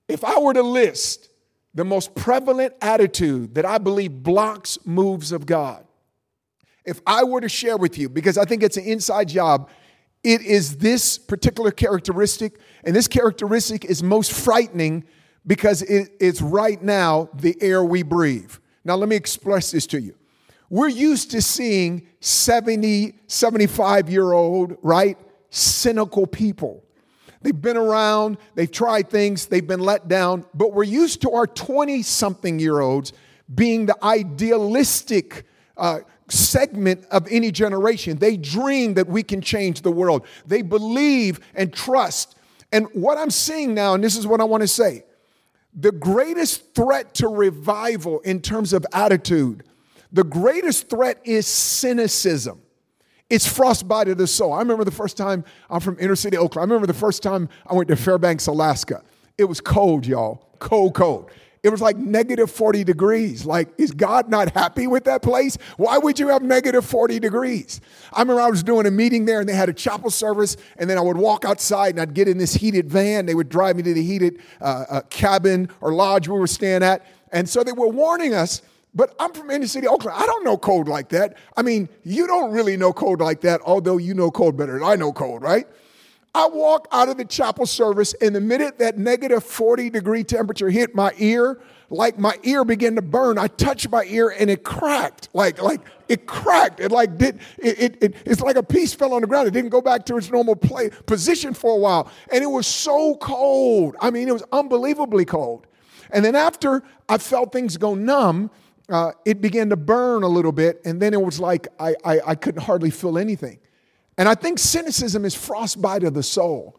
if 0.06 0.22
I 0.22 0.38
were 0.38 0.52
to 0.52 0.62
list 0.62 1.30
the 1.74 1.84
most 1.84 2.14
prevalent 2.14 2.74
attitude 2.82 3.54
that 3.54 3.64
I 3.64 3.78
believe 3.78 4.22
blocks 4.22 4.78
moves 4.84 5.32
of 5.32 5.46
God, 5.46 5.84
if 6.84 7.00
I 7.06 7.24
were 7.24 7.40
to 7.40 7.48
share 7.48 7.76
with 7.76 7.98
you, 7.98 8.08
because 8.08 8.36
I 8.36 8.44
think 8.44 8.62
it's 8.62 8.76
an 8.76 8.84
inside 8.84 9.28
job, 9.28 9.70
it 10.22 10.42
is 10.42 10.76
this 10.76 11.16
particular 11.16 11.70
characteristic, 11.70 12.58
and 12.84 12.94
this 12.94 13.08
characteristic 13.08 13.84
is 13.84 14.02
most 14.02 14.32
frightening 14.32 15.04
because 15.46 15.82
it, 15.82 16.10
it's 16.20 16.40
right 16.40 16.82
now 16.82 17.28
the 17.34 17.56
air 17.60 17.82
we 17.84 18.02
breathe. 18.02 18.52
Now, 18.84 18.96
let 18.96 19.08
me 19.08 19.16
express 19.16 19.70
this 19.70 19.86
to 19.88 20.00
you. 20.00 20.14
We're 20.70 20.88
used 20.88 21.30
to 21.32 21.42
seeing 21.42 22.06
70, 22.20 23.14
75 23.26 24.10
year 24.10 24.32
old, 24.32 24.76
right? 24.82 25.18
Cynical 25.50 26.26
people. 26.26 26.84
They've 27.40 27.58
been 27.58 27.76
around, 27.76 28.38
they've 28.54 28.70
tried 28.70 29.08
things, 29.10 29.46
they've 29.46 29.66
been 29.66 29.80
let 29.80 30.08
down, 30.08 30.44
but 30.54 30.72
we're 30.72 30.82
used 30.82 31.22
to 31.22 31.32
our 31.32 31.46
20 31.46 32.02
something 32.02 32.58
year 32.58 32.80
olds 32.80 33.12
being 33.54 33.86
the 33.86 33.96
idealistic 34.02 35.44
uh, 35.76 36.00
segment 36.28 37.06
of 37.10 37.26
any 37.30 37.50
generation. 37.52 38.18
They 38.18 38.36
dream 38.36 38.94
that 38.94 39.06
we 39.06 39.22
can 39.22 39.40
change 39.40 39.82
the 39.82 39.90
world, 39.90 40.26
they 40.46 40.62
believe 40.62 41.40
and 41.54 41.72
trust. 41.72 42.36
And 42.72 42.86
what 42.92 43.16
I'm 43.16 43.30
seeing 43.30 43.72
now, 43.72 43.94
and 43.94 44.04
this 44.04 44.16
is 44.16 44.26
what 44.26 44.40
I 44.40 44.44
want 44.44 44.62
to 44.62 44.68
say 44.68 45.04
the 45.80 45.92
greatest 45.92 46.74
threat 46.74 47.14
to 47.14 47.28
revival 47.28 48.18
in 48.20 48.40
terms 48.40 48.72
of 48.72 48.84
attitude, 48.92 49.62
the 50.10 50.24
greatest 50.24 50.90
threat 50.90 51.20
is 51.24 51.46
cynicism. 51.46 52.60
It's 53.30 53.46
frostbite 53.46 54.08
of 54.08 54.18
the 54.18 54.26
soul. 54.26 54.54
I 54.54 54.58
remember 54.58 54.84
the 54.84 54.90
first 54.90 55.16
time 55.16 55.44
I'm 55.70 55.80
from 55.80 55.96
inner 56.00 56.16
city 56.16 56.36
Oakland. 56.36 56.68
I 56.68 56.74
remember 56.74 56.86
the 56.86 56.98
first 56.98 57.22
time 57.22 57.48
I 57.66 57.74
went 57.74 57.88
to 57.88 57.96
Fairbanks, 57.96 58.46
Alaska. 58.46 59.02
It 59.36 59.44
was 59.44 59.60
cold, 59.60 60.06
y'all. 60.06 60.48
Cold, 60.58 60.94
cold. 60.94 61.30
It 61.62 61.70
was 61.70 61.80
like 61.80 61.96
negative 61.96 62.50
40 62.50 62.84
degrees. 62.84 63.44
Like, 63.44 63.68
is 63.78 63.90
God 63.90 64.28
not 64.28 64.54
happy 64.54 64.86
with 64.86 65.04
that 65.04 65.22
place? 65.22 65.58
Why 65.76 65.98
would 65.98 66.18
you 66.18 66.28
have 66.28 66.42
negative 66.42 66.84
40 66.84 67.18
degrees? 67.18 67.80
I 68.12 68.20
remember 68.20 68.40
I 68.40 68.48
was 68.48 68.62
doing 68.62 68.86
a 68.86 68.90
meeting 68.90 69.24
there 69.24 69.40
and 69.40 69.48
they 69.48 69.54
had 69.54 69.68
a 69.68 69.72
chapel 69.72 70.10
service, 70.10 70.56
and 70.76 70.88
then 70.88 70.98
I 70.98 71.00
would 71.00 71.16
walk 71.16 71.44
outside 71.44 71.90
and 71.90 72.00
I'd 72.00 72.14
get 72.14 72.28
in 72.28 72.38
this 72.38 72.54
heated 72.54 72.88
van. 72.88 73.26
They 73.26 73.34
would 73.34 73.48
drive 73.48 73.76
me 73.76 73.82
to 73.82 73.94
the 73.94 74.02
heated 74.02 74.40
uh, 74.60 74.84
uh, 74.88 75.00
cabin 75.10 75.68
or 75.80 75.92
lodge 75.92 76.28
we 76.28 76.38
were 76.38 76.46
staying 76.46 76.82
at. 76.82 77.04
And 77.32 77.48
so 77.48 77.62
they 77.62 77.72
were 77.72 77.88
warning 77.88 78.34
us 78.34 78.62
but 78.94 79.14
I'm 79.20 79.32
from 79.32 79.50
inner 79.50 79.66
city 79.66 79.86
Oakland. 79.86 80.16
I 80.18 80.26
don't 80.26 80.44
know 80.44 80.56
cold 80.56 80.88
like 80.88 81.10
that. 81.10 81.36
I 81.56 81.62
mean, 81.62 81.88
you 82.04 82.26
don't 82.26 82.50
really 82.52 82.76
know 82.76 82.92
cold 82.92 83.20
like 83.20 83.42
that, 83.42 83.60
although 83.64 83.98
you 83.98 84.14
know 84.14 84.30
cold 84.30 84.56
better 84.56 84.72
than 84.72 84.82
I 84.82 84.96
know 84.96 85.12
cold, 85.12 85.42
right? 85.42 85.68
I 86.38 86.46
walk 86.46 86.86
out 86.92 87.08
of 87.08 87.16
the 87.16 87.24
chapel 87.24 87.66
service, 87.66 88.14
and 88.20 88.32
the 88.32 88.40
minute 88.40 88.78
that 88.78 88.96
negative 88.96 89.42
40 89.42 89.90
degree 89.90 90.22
temperature 90.22 90.70
hit 90.70 90.94
my 90.94 91.12
ear, 91.18 91.60
like 91.90 92.16
my 92.16 92.38
ear 92.44 92.64
began 92.64 92.94
to 92.94 93.02
burn. 93.02 93.38
I 93.38 93.48
touched 93.48 93.90
my 93.90 94.04
ear 94.04 94.28
and 94.28 94.48
it 94.48 94.62
cracked. 94.62 95.30
Like, 95.32 95.60
like 95.60 95.80
it 96.08 96.28
cracked. 96.28 96.78
It 96.78 96.92
like 96.92 97.18
did 97.18 97.40
it, 97.58 97.80
it, 97.80 98.02
it, 98.04 98.14
it's 98.24 98.40
like 98.40 98.54
a 98.54 98.62
piece 98.62 98.94
fell 98.94 99.14
on 99.14 99.22
the 99.22 99.26
ground. 99.26 99.48
It 99.48 99.50
didn't 99.50 99.70
go 99.70 99.80
back 99.80 100.06
to 100.06 100.16
its 100.16 100.30
normal 100.30 100.54
play, 100.54 100.90
position 101.06 101.54
for 101.54 101.72
a 101.72 101.76
while. 101.76 102.08
And 102.32 102.44
it 102.44 102.48
was 102.48 102.68
so 102.68 103.16
cold. 103.16 103.96
I 104.00 104.10
mean, 104.10 104.28
it 104.28 104.32
was 104.32 104.44
unbelievably 104.52 105.24
cold. 105.24 105.66
And 106.10 106.24
then 106.24 106.36
after 106.36 106.84
I 107.08 107.18
felt 107.18 107.50
things 107.50 107.76
go 107.76 107.96
numb, 107.96 108.52
uh, 108.88 109.10
it 109.24 109.40
began 109.40 109.70
to 109.70 109.76
burn 109.76 110.22
a 110.22 110.28
little 110.28 110.52
bit, 110.52 110.80
and 110.84 111.02
then 111.02 111.14
it 111.14 111.20
was 111.20 111.40
like 111.40 111.66
I, 111.80 111.96
I, 112.04 112.20
I 112.28 112.34
couldn't 112.36 112.62
hardly 112.62 112.90
feel 112.90 113.18
anything. 113.18 113.58
And 114.18 114.28
I 114.28 114.34
think 114.34 114.58
cynicism 114.58 115.24
is 115.24 115.34
frostbite 115.34 116.02
of 116.02 116.12
the 116.12 116.24
soul. 116.24 116.78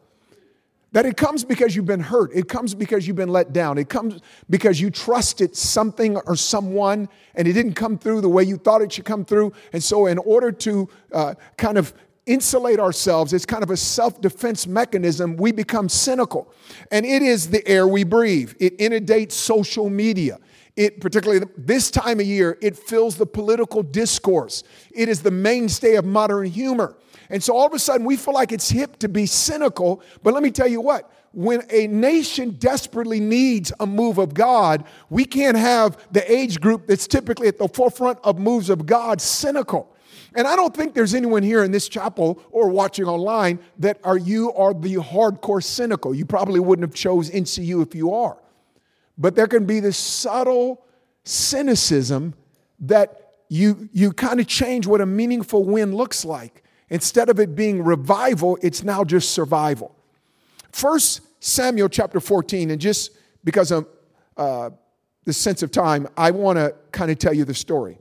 That 0.91 1.05
it 1.05 1.17
comes 1.17 1.43
because 1.43 1.75
you've 1.75 1.85
been 1.85 1.99
hurt. 1.99 2.31
It 2.33 2.49
comes 2.49 2.73
because 2.73 3.07
you've 3.07 3.15
been 3.15 3.29
let 3.29 3.53
down. 3.53 3.77
It 3.77 3.89
comes 3.89 4.21
because 4.49 4.81
you 4.81 4.89
trusted 4.89 5.55
something 5.55 6.17
or 6.17 6.35
someone 6.35 7.07
and 7.35 7.47
it 7.47 7.53
didn't 7.53 7.75
come 7.75 7.97
through 7.97 8.21
the 8.21 8.29
way 8.29 8.43
you 8.43 8.57
thought 8.57 8.81
it 8.81 8.91
should 8.91 9.05
come 9.05 9.23
through. 9.23 9.53
And 9.71 9.83
so, 9.83 10.07
in 10.07 10.17
order 10.17 10.51
to 10.51 10.89
uh, 11.13 11.35
kind 11.57 11.77
of 11.77 11.93
insulate 12.25 12.79
ourselves, 12.79 13.33
it's 13.33 13.45
kind 13.45 13.61
of 13.61 13.69
a 13.69 13.77
self 13.77 14.19
defense 14.19 14.65
mechanism, 14.65 15.37
we 15.37 15.51
become 15.51 15.89
cynical. 15.89 16.51
And 16.91 17.05
it 17.05 17.21
is 17.21 17.51
the 17.51 17.65
air 17.67 17.87
we 17.87 18.03
breathe, 18.03 18.53
it 18.59 18.73
inundates 18.79 19.35
social 19.35 19.89
media 19.89 20.39
it 20.75 21.01
particularly 21.01 21.45
this 21.57 21.91
time 21.91 22.19
of 22.19 22.25
year 22.25 22.57
it 22.61 22.77
fills 22.77 23.17
the 23.17 23.25
political 23.25 23.83
discourse 23.83 24.63
it 24.91 25.09
is 25.09 25.21
the 25.21 25.31
mainstay 25.31 25.95
of 25.95 26.05
modern 26.05 26.45
humor 26.45 26.95
and 27.29 27.43
so 27.43 27.55
all 27.55 27.67
of 27.67 27.73
a 27.73 27.79
sudden 27.79 28.05
we 28.05 28.15
feel 28.15 28.33
like 28.33 28.51
it's 28.51 28.69
hip 28.69 28.97
to 28.99 29.09
be 29.09 29.25
cynical 29.25 30.01
but 30.23 30.33
let 30.33 30.43
me 30.43 30.51
tell 30.51 30.67
you 30.67 30.81
what 30.81 31.11
when 31.31 31.63
a 31.69 31.87
nation 31.87 32.51
desperately 32.51 33.19
needs 33.19 33.71
a 33.79 33.85
move 33.85 34.17
of 34.17 34.33
God, 34.33 34.83
we 35.09 35.25
can't 35.25 35.57
have 35.57 35.97
the 36.11 36.29
age 36.31 36.59
group 36.59 36.87
that's 36.87 37.07
typically 37.07 37.47
at 37.47 37.57
the 37.57 37.67
forefront 37.67 38.19
of 38.23 38.39
moves 38.39 38.69
of 38.69 38.85
God 38.85 39.21
cynical. 39.21 39.93
And 40.35 40.47
I 40.47 40.55
don't 40.55 40.75
think 40.75 40.93
there's 40.93 41.15
anyone 41.15 41.43
here 41.43 41.63
in 41.63 41.71
this 41.71 41.87
chapel 41.87 42.41
or 42.51 42.69
watching 42.69 43.05
online 43.05 43.59
that 43.79 43.99
are 44.03 44.17
you 44.17 44.53
are 44.53 44.73
the 44.73 44.95
hardcore 44.95 45.63
cynical. 45.63 46.13
You 46.13 46.25
probably 46.25 46.59
wouldn't 46.59 46.87
have 46.87 46.95
chose 46.95 47.29
NCU 47.29 47.85
if 47.85 47.95
you 47.95 48.13
are. 48.13 48.37
But 49.17 49.35
there 49.35 49.47
can 49.47 49.65
be 49.65 49.79
this 49.79 49.97
subtle 49.97 50.85
cynicism 51.23 52.35
that 52.81 53.33
you, 53.49 53.89
you 53.91 54.13
kind 54.13 54.39
of 54.39 54.47
change 54.47 54.87
what 54.87 55.01
a 55.01 55.05
meaningful 55.05 55.63
win 55.63 55.95
looks 55.95 56.23
like. 56.23 56.63
Instead 56.89 57.29
of 57.29 57.39
it 57.39 57.55
being 57.55 57.83
revival, 57.83 58.57
it's 58.61 58.83
now 58.83 59.03
just 59.03 59.31
survival. 59.31 59.95
First 60.71 61.21
Samuel 61.39 61.89
chapter 61.89 62.19
14, 62.19 62.71
and 62.71 62.81
just 62.81 63.11
because 63.43 63.71
of 63.71 63.87
uh, 64.37 64.71
the 65.25 65.33
sense 65.33 65.63
of 65.63 65.71
time, 65.71 66.07
I 66.17 66.31
want 66.31 66.57
to 66.57 66.75
kind 66.91 67.11
of 67.11 67.19
tell 67.19 67.33
you 67.33 67.45
the 67.45 67.53
story. 67.53 67.97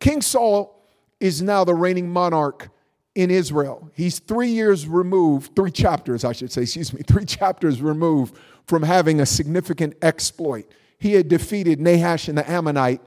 King 0.00 0.22
Saul 0.22 0.82
is 1.20 1.42
now 1.42 1.64
the 1.64 1.74
reigning 1.74 2.10
monarch 2.10 2.68
in 3.14 3.30
Israel. 3.30 3.90
He's 3.94 4.18
three 4.18 4.48
years 4.48 4.88
removed, 4.88 5.54
three 5.54 5.70
chapters, 5.70 6.24
I 6.24 6.32
should 6.32 6.50
say, 6.50 6.62
excuse 6.62 6.92
me, 6.92 7.02
three 7.06 7.24
chapters 7.24 7.82
removed 7.82 8.36
from 8.66 8.82
having 8.82 9.20
a 9.20 9.26
significant 9.26 9.94
exploit. 10.02 10.66
He 10.98 11.12
had 11.14 11.28
defeated 11.28 11.80
Nahash 11.80 12.28
and 12.28 12.38
the 12.38 12.50
Ammonite. 12.50 13.00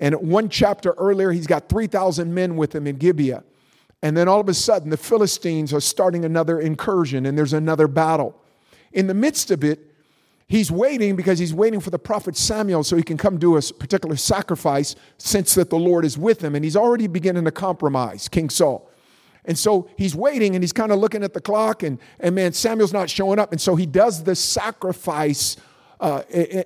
And 0.00 0.16
one 0.16 0.48
chapter 0.48 0.92
earlier, 0.92 1.30
he's 1.30 1.46
got 1.46 1.68
3,000 1.68 2.34
men 2.34 2.56
with 2.56 2.74
him 2.74 2.86
in 2.86 2.96
Gibeah. 2.96 3.44
And 4.04 4.14
then 4.14 4.28
all 4.28 4.38
of 4.38 4.50
a 4.50 4.54
sudden, 4.54 4.90
the 4.90 4.98
Philistines 4.98 5.72
are 5.72 5.80
starting 5.80 6.26
another 6.26 6.60
incursion 6.60 7.24
and 7.24 7.38
there's 7.38 7.54
another 7.54 7.88
battle. 7.88 8.38
In 8.92 9.06
the 9.06 9.14
midst 9.14 9.50
of 9.50 9.64
it, 9.64 9.80
he's 10.46 10.70
waiting 10.70 11.16
because 11.16 11.38
he's 11.38 11.54
waiting 11.54 11.80
for 11.80 11.88
the 11.88 11.98
prophet 11.98 12.36
Samuel 12.36 12.84
so 12.84 12.98
he 12.98 13.02
can 13.02 13.16
come 13.16 13.38
do 13.38 13.56
a 13.56 13.62
particular 13.62 14.16
sacrifice 14.16 14.94
since 15.16 15.54
that 15.54 15.70
the 15.70 15.78
Lord 15.78 16.04
is 16.04 16.18
with 16.18 16.44
him. 16.44 16.54
And 16.54 16.62
he's 16.62 16.76
already 16.76 17.06
beginning 17.06 17.46
to 17.46 17.50
compromise, 17.50 18.28
King 18.28 18.50
Saul. 18.50 18.90
And 19.46 19.58
so 19.58 19.88
he's 19.96 20.14
waiting 20.14 20.54
and 20.54 20.62
he's 20.62 20.74
kind 20.74 20.92
of 20.92 20.98
looking 20.98 21.22
at 21.22 21.32
the 21.32 21.40
clock, 21.40 21.82
and, 21.82 21.98
and 22.20 22.34
man, 22.34 22.52
Samuel's 22.52 22.92
not 22.92 23.08
showing 23.08 23.38
up. 23.38 23.52
And 23.52 23.60
so 23.60 23.74
he 23.74 23.86
does 23.86 24.24
the 24.24 24.36
sacrifice 24.36 25.56
uh, 25.98 26.24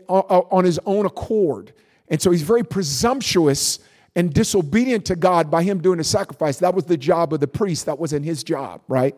on 0.09 0.65
his 0.65 0.81
own 0.87 1.07
accord. 1.07 1.73
And 2.09 2.21
so 2.21 2.33
he's 2.33 2.43
very 2.43 2.65
presumptuous 2.65 3.79
and 4.19 4.35
disobedient 4.35 5.05
to 5.05 5.15
God 5.15 5.49
by 5.49 5.63
him 5.63 5.81
doing 5.81 6.01
a 6.01 6.05
sacrifice. 6.05 6.59
That 6.59 6.75
was 6.75 6.87
the 6.87 6.97
job 6.97 7.33
of 7.33 7.39
the 7.39 7.47
priest, 7.47 7.87
that 7.87 8.01
wasn't 8.01 8.25
his 8.25 8.43
job, 8.43 8.81
right? 8.89 9.17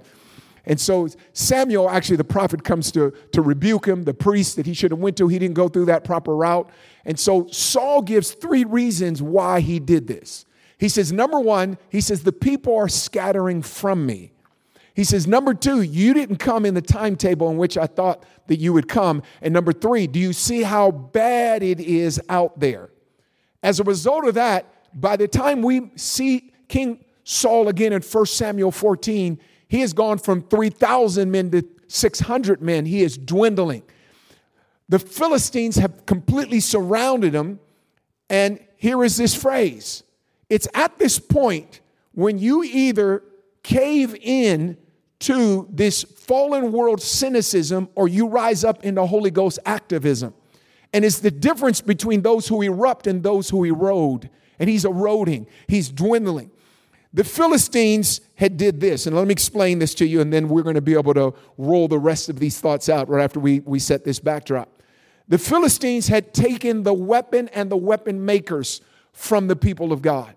And 0.67 0.79
so 0.79 1.09
Samuel, 1.33 1.89
actually, 1.89 2.19
the 2.19 2.25
prophet 2.25 2.65
comes 2.65 2.93
to, 2.93 3.11
to 3.33 3.41
rebuke 3.41 3.89
him, 3.89 4.03
the 4.03 4.13
priest 4.13 4.57
that 4.57 4.67
he 4.67 4.75
should 4.75 4.91
have 4.91 5.01
went 5.01 5.17
to. 5.17 5.27
He 5.27 5.39
didn't 5.39 5.55
go 5.55 5.69
through 5.69 5.87
that 5.87 6.05
proper 6.05 6.37
route. 6.37 6.69
And 7.07 7.19
so 7.19 7.47
Saul 7.47 8.03
gives 8.03 8.33
three 8.33 8.65
reasons 8.65 9.23
why 9.23 9.61
he 9.61 9.81
did 9.81 10.07
this. 10.07 10.45
He 10.77 10.91
says, 10.91 11.13
number 11.13 11.41
one, 11.41 11.79
he 11.89 12.03
says, 12.03 12.23
the 12.23 12.31
people 12.31 12.77
are 12.77 12.89
scattering 12.89 13.63
from 13.63 14.05
me. 14.05 14.33
He 14.93 15.05
says, 15.05 15.27
number 15.27 15.55
two, 15.55 15.81
you 15.81 16.13
didn't 16.13 16.37
come 16.37 16.67
in 16.67 16.75
the 16.75 16.83
timetable 16.83 17.49
in 17.49 17.57
which 17.57 17.79
I 17.79 17.87
thought 17.87 18.23
that 18.49 18.59
you 18.59 18.75
would 18.75 18.87
come. 18.87 19.23
And 19.41 19.55
number 19.55 19.73
three, 19.73 20.07
do 20.07 20.21
you 20.21 20.35
see 20.35 20.63
how 20.63 20.91
bad 20.91 21.63
it 21.63 21.81
is 21.81 22.21
out 22.29 22.61
there? 22.61 22.91
As 23.63 23.81
a 23.81 23.85
result 23.85 24.27
of 24.27 24.35
that, 24.35 24.67
by 24.95 25.17
the 25.17 25.29
time 25.29 25.63
we 25.63 25.91
see 25.97 26.53
King 26.69 27.05
Saul 27.25 27.69
again 27.69 27.93
in 27.93 28.03
1 28.03 28.27
Samuel 28.27 28.71
14, 28.71 29.39
he 29.69 29.81
has 29.81 29.93
gone 29.93 30.19
from 30.19 30.43
3,000 30.43 31.31
men 31.31 31.51
to 31.51 31.65
600 31.89 32.61
men. 32.61 32.87
He 32.87 33.03
is 33.03 33.17
dwindling. 33.17 33.83
The 34.89 34.99
Philistines 34.99 35.77
have 35.77 36.07
completely 36.07 36.61
surrounded 36.61 37.35
him, 37.35 37.61
and 38.29 38.59
here 38.77 39.05
is 39.05 39.17
this 39.17 39.35
phrase 39.35 40.03
it's 40.49 40.67
at 40.75 40.99
this 40.99 41.19
point 41.19 41.81
when 42.13 42.39
you 42.39 42.65
either 42.65 43.23
cave 43.63 44.17
in 44.21 44.77
to 45.21 45.69
this 45.71 46.03
fallen 46.03 46.73
world 46.73 47.01
cynicism 47.01 47.89
or 47.95 48.09
you 48.09 48.27
rise 48.27 48.65
up 48.65 48.85
into 48.85 49.05
Holy 49.07 49.31
Ghost 49.31 49.59
activism. 49.65 50.35
And 50.93 51.05
it's 51.05 51.21
the 51.21 51.31
difference 51.31 51.81
between 51.81 52.23
those 52.23 52.49
who 52.49 52.63
erupt 52.63 53.07
and 53.07 53.23
those 53.23 53.49
who 53.49 53.65
erode. 53.65 54.29
And 54.61 54.71
he's 54.71 54.85
eroding, 54.85 55.49
he's 55.67 55.89
dwindling. 55.89 56.53
The 57.13 57.25
Philistines 57.25 58.21
had 58.37 58.57
did 58.57 58.81
this, 58.81 59.07
and 59.07 59.17
let 59.17 59.27
me 59.27 59.33
explain 59.33 59.81
this 59.81 59.95
to 59.95 60.07
you, 60.07 60.21
and 60.21 60.33
then 60.33 60.49
we're 60.49 60.63
going 60.63 60.77
to 60.77 60.81
be 60.81 60.95
able 60.95 61.15
to 61.15 61.35
roll 61.59 61.89
the 61.89 61.99
rest 61.99 62.29
of 62.29 62.39
these 62.39 62.61
thoughts 62.61 62.89
out 62.89 63.09
right 63.09 63.25
after 63.25 63.41
we, 63.41 63.61
we 63.61 63.81
set 63.81 64.05
this 64.05 64.21
backdrop. 64.21 64.81
The 65.27 65.39
Philistines 65.39 66.07
had 66.07 66.33
taken 66.33 66.85
the 66.85 66.95
weapon 66.95 67.49
and 67.49 67.69
the 67.71 67.77
weapon 67.77 68.25
makers 68.25 68.81
from 69.13 69.49
the 69.49 69.57
people 69.57 69.93
of 69.93 70.03
God. 70.03 70.35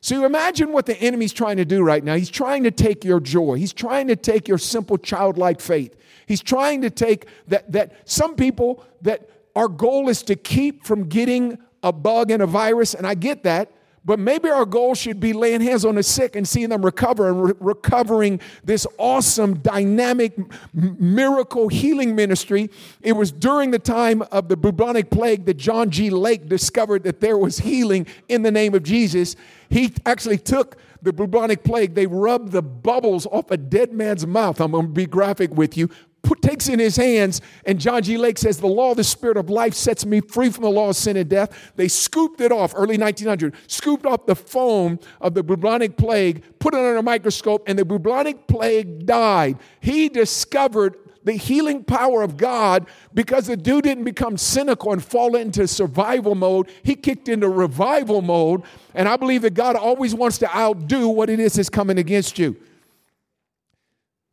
So 0.00 0.16
you 0.16 0.24
imagine 0.24 0.72
what 0.72 0.86
the 0.86 0.96
enemy's 1.00 1.32
trying 1.32 1.58
to 1.58 1.64
do 1.64 1.84
right 1.84 2.02
now. 2.02 2.16
He's 2.16 2.30
trying 2.30 2.64
to 2.64 2.72
take 2.72 3.04
your 3.04 3.20
joy. 3.20 3.54
He's 3.54 3.72
trying 3.72 4.08
to 4.08 4.16
take 4.16 4.48
your 4.48 4.58
simple 4.58 4.98
childlike 4.98 5.60
faith. 5.60 5.96
He's 6.26 6.42
trying 6.42 6.82
to 6.82 6.90
take 6.90 7.26
that 7.46 7.70
that 7.70 7.92
some 8.04 8.34
people 8.34 8.84
that 9.02 9.30
our 9.54 9.68
goal 9.68 10.08
is 10.08 10.24
to 10.24 10.34
keep 10.34 10.84
from 10.84 11.08
getting 11.08 11.58
a 11.82 11.92
bug 11.92 12.30
and 12.30 12.42
a 12.42 12.46
virus 12.46 12.94
and 12.94 13.06
I 13.06 13.14
get 13.14 13.42
that. 13.44 13.72
But 14.04 14.18
maybe 14.18 14.48
our 14.50 14.64
goal 14.66 14.96
should 14.96 15.20
be 15.20 15.32
laying 15.32 15.60
hands 15.60 15.84
on 15.84 15.94
the 15.94 16.02
sick 16.02 16.34
and 16.34 16.46
seeing 16.46 16.70
them 16.70 16.84
recover 16.84 17.28
and 17.28 17.44
re- 17.44 17.52
recovering 17.60 18.40
this 18.64 18.84
awesome, 18.98 19.58
dynamic, 19.60 20.36
m- 20.36 20.96
miracle 20.98 21.68
healing 21.68 22.16
ministry. 22.16 22.68
It 23.00 23.12
was 23.12 23.30
during 23.30 23.70
the 23.70 23.78
time 23.78 24.22
of 24.32 24.48
the 24.48 24.56
bubonic 24.56 25.10
plague 25.10 25.44
that 25.44 25.54
John 25.54 25.90
G. 25.90 26.10
Lake 26.10 26.48
discovered 26.48 27.04
that 27.04 27.20
there 27.20 27.38
was 27.38 27.60
healing 27.60 28.08
in 28.28 28.42
the 28.42 28.50
name 28.50 28.74
of 28.74 28.82
Jesus. 28.82 29.36
He 29.70 29.94
actually 30.04 30.38
took 30.38 30.78
the 31.02 31.12
bubonic 31.12 31.64
plague, 31.64 31.94
they 31.94 32.06
rubbed 32.06 32.52
the 32.52 32.62
bubbles 32.62 33.26
off 33.26 33.50
a 33.50 33.56
dead 33.56 33.92
man's 33.92 34.24
mouth. 34.24 34.60
I'm 34.60 34.70
going 34.70 34.86
to 34.86 34.92
be 34.92 35.06
graphic 35.06 35.50
with 35.52 35.76
you, 35.76 35.90
put, 36.22 36.40
takes 36.42 36.68
in 36.68 36.78
his 36.78 36.96
hands, 36.96 37.40
and 37.66 37.80
John 37.80 38.02
G. 38.02 38.16
Lake 38.16 38.38
says, 38.38 38.58
The 38.58 38.66
law 38.66 38.92
of 38.92 38.96
the 38.96 39.04
Spirit 39.04 39.36
of 39.36 39.50
life 39.50 39.74
sets 39.74 40.06
me 40.06 40.20
free 40.20 40.50
from 40.50 40.64
the 40.64 40.70
law 40.70 40.90
of 40.90 40.96
sin 40.96 41.16
and 41.16 41.28
death. 41.28 41.72
They 41.76 41.88
scooped 41.88 42.40
it 42.40 42.52
off, 42.52 42.72
early 42.76 42.96
1900, 42.96 43.54
scooped 43.66 44.06
off 44.06 44.26
the 44.26 44.36
foam 44.36 44.98
of 45.20 45.34
the 45.34 45.42
bubonic 45.42 45.96
plague, 45.96 46.42
put 46.58 46.74
it 46.74 46.78
under 46.78 46.96
a 46.96 47.02
microscope, 47.02 47.64
and 47.66 47.78
the 47.78 47.84
bubonic 47.84 48.46
plague 48.46 49.06
died. 49.06 49.58
He 49.80 50.08
discovered 50.08 50.96
the 51.24 51.32
healing 51.32 51.84
power 51.84 52.22
of 52.22 52.36
God 52.36 52.86
because 53.14 53.46
the 53.46 53.56
dude 53.56 53.84
didn't 53.84 54.04
become 54.04 54.36
cynical 54.36 54.92
and 54.92 55.04
fall 55.04 55.36
into 55.36 55.68
survival 55.68 56.34
mode. 56.34 56.68
He 56.82 56.94
kicked 56.94 57.28
into 57.28 57.48
revival 57.48 58.22
mode. 58.22 58.62
And 58.94 59.08
I 59.08 59.16
believe 59.16 59.42
that 59.42 59.54
God 59.54 59.76
always 59.76 60.14
wants 60.14 60.38
to 60.38 60.56
outdo 60.56 61.08
what 61.08 61.30
it 61.30 61.38
is 61.38 61.54
that's 61.54 61.68
coming 61.68 61.98
against 61.98 62.38
you. 62.38 62.56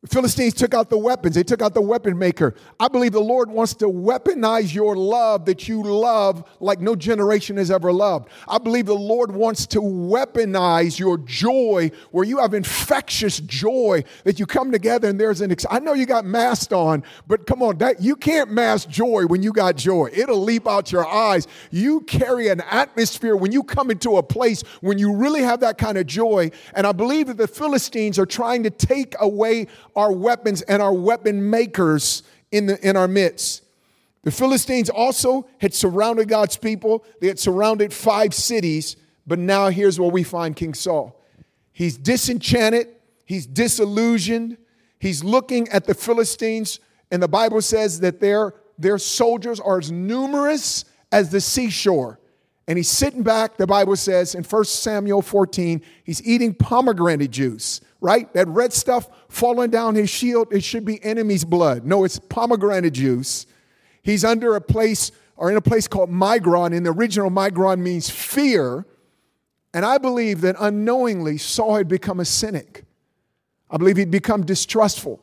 The 0.02 0.08
Philistines 0.08 0.54
took 0.54 0.72
out 0.72 0.88
the 0.88 0.96
weapons. 0.96 1.34
They 1.34 1.42
took 1.42 1.60
out 1.60 1.74
the 1.74 1.82
weapon 1.82 2.16
maker. 2.16 2.54
I 2.78 2.88
believe 2.88 3.12
the 3.12 3.20
Lord 3.20 3.50
wants 3.50 3.74
to 3.74 3.84
weaponize 3.84 4.74
your 4.74 4.96
love 4.96 5.44
that 5.44 5.68
you 5.68 5.82
love 5.82 6.42
like 6.58 6.80
no 6.80 6.96
generation 6.96 7.58
has 7.58 7.70
ever 7.70 7.92
loved. 7.92 8.30
I 8.48 8.56
believe 8.56 8.86
the 8.86 8.94
Lord 8.94 9.30
wants 9.30 9.66
to 9.66 9.80
weaponize 9.80 10.98
your 10.98 11.18
joy 11.18 11.90
where 12.12 12.24
you 12.24 12.38
have 12.38 12.54
infectious 12.54 13.40
joy 13.40 14.02
that 14.24 14.38
you 14.38 14.46
come 14.46 14.72
together 14.72 15.06
and 15.06 15.20
there's 15.20 15.42
an 15.42 15.52
ex- 15.52 15.66
I 15.70 15.80
know 15.80 15.92
you 15.92 16.06
got 16.06 16.24
masked 16.24 16.72
on, 16.72 17.04
but 17.26 17.46
come 17.46 17.62
on, 17.62 17.76
that 17.78 18.00
you 18.00 18.16
can't 18.16 18.50
mask 18.50 18.88
joy 18.88 19.26
when 19.26 19.42
you 19.42 19.52
got 19.52 19.76
joy. 19.76 20.08
It'll 20.14 20.40
leap 20.40 20.66
out 20.66 20.90
your 20.90 21.06
eyes. 21.06 21.46
You 21.70 22.00
carry 22.02 22.48
an 22.48 22.62
atmosphere 22.70 23.36
when 23.36 23.52
you 23.52 23.62
come 23.62 23.90
into 23.90 24.16
a 24.16 24.22
place 24.22 24.62
when 24.80 24.96
you 24.96 25.14
really 25.14 25.42
have 25.42 25.60
that 25.60 25.76
kind 25.76 25.98
of 25.98 26.06
joy. 26.06 26.52
And 26.74 26.86
I 26.86 26.92
believe 26.92 27.26
that 27.26 27.36
the 27.36 27.46
Philistines 27.46 28.18
are 28.18 28.24
trying 28.24 28.62
to 28.62 28.70
take 28.70 29.14
away 29.20 29.66
our 29.96 30.12
weapons 30.12 30.62
and 30.62 30.82
our 30.82 30.92
weapon 30.92 31.50
makers 31.50 32.22
in, 32.50 32.66
the, 32.66 32.88
in 32.88 32.96
our 32.96 33.08
midst. 33.08 33.62
The 34.22 34.30
Philistines 34.30 34.90
also 34.90 35.48
had 35.58 35.72
surrounded 35.72 36.28
God's 36.28 36.56
people, 36.56 37.04
they 37.20 37.28
had 37.28 37.38
surrounded 37.38 37.92
five 37.92 38.34
cities, 38.34 38.96
but 39.26 39.38
now 39.38 39.68
here's 39.68 39.98
where 39.98 40.10
we 40.10 40.22
find 40.22 40.54
King 40.54 40.74
Saul. 40.74 41.20
He's 41.72 41.96
disenchanted, 41.96 42.88
he's 43.24 43.46
disillusioned, 43.46 44.58
he's 44.98 45.24
looking 45.24 45.68
at 45.68 45.86
the 45.86 45.94
Philistines, 45.94 46.80
and 47.10 47.22
the 47.22 47.28
Bible 47.28 47.62
says 47.62 48.00
that 48.00 48.20
their, 48.20 48.54
their 48.78 48.98
soldiers 48.98 49.58
are 49.58 49.78
as 49.78 49.90
numerous 49.90 50.84
as 51.12 51.30
the 51.30 51.40
seashore. 51.40 52.18
And 52.68 52.76
he's 52.76 52.90
sitting 52.90 53.22
back, 53.22 53.56
the 53.56 53.66
Bible 53.66 53.96
says 53.96 54.34
in 54.34 54.44
1 54.44 54.64
Samuel 54.64 55.22
14, 55.22 55.82
he's 56.04 56.22
eating 56.24 56.54
pomegranate 56.54 57.30
juice 57.30 57.80
right? 58.00 58.32
That 58.34 58.48
red 58.48 58.72
stuff 58.72 59.08
falling 59.28 59.70
down 59.70 59.94
his 59.94 60.10
shield, 60.10 60.52
it 60.52 60.64
should 60.64 60.84
be 60.84 61.02
enemy's 61.04 61.44
blood. 61.44 61.84
No, 61.84 62.04
it's 62.04 62.18
pomegranate 62.18 62.94
juice. 62.94 63.46
He's 64.02 64.24
under 64.24 64.56
a 64.56 64.60
place 64.60 65.12
or 65.36 65.50
in 65.50 65.56
a 65.56 65.60
place 65.62 65.88
called 65.88 66.10
Migron. 66.10 66.74
In 66.74 66.82
the 66.82 66.92
original, 66.92 67.30
Migron 67.30 67.78
means 67.78 68.10
fear. 68.10 68.86
And 69.72 69.84
I 69.84 69.98
believe 69.98 70.40
that 70.42 70.56
unknowingly 70.58 71.38
Saul 71.38 71.76
had 71.76 71.88
become 71.88 72.20
a 72.20 72.24
cynic. 72.24 72.84
I 73.70 73.76
believe 73.76 73.96
he'd 73.96 74.10
become 74.10 74.44
distrustful. 74.44 75.22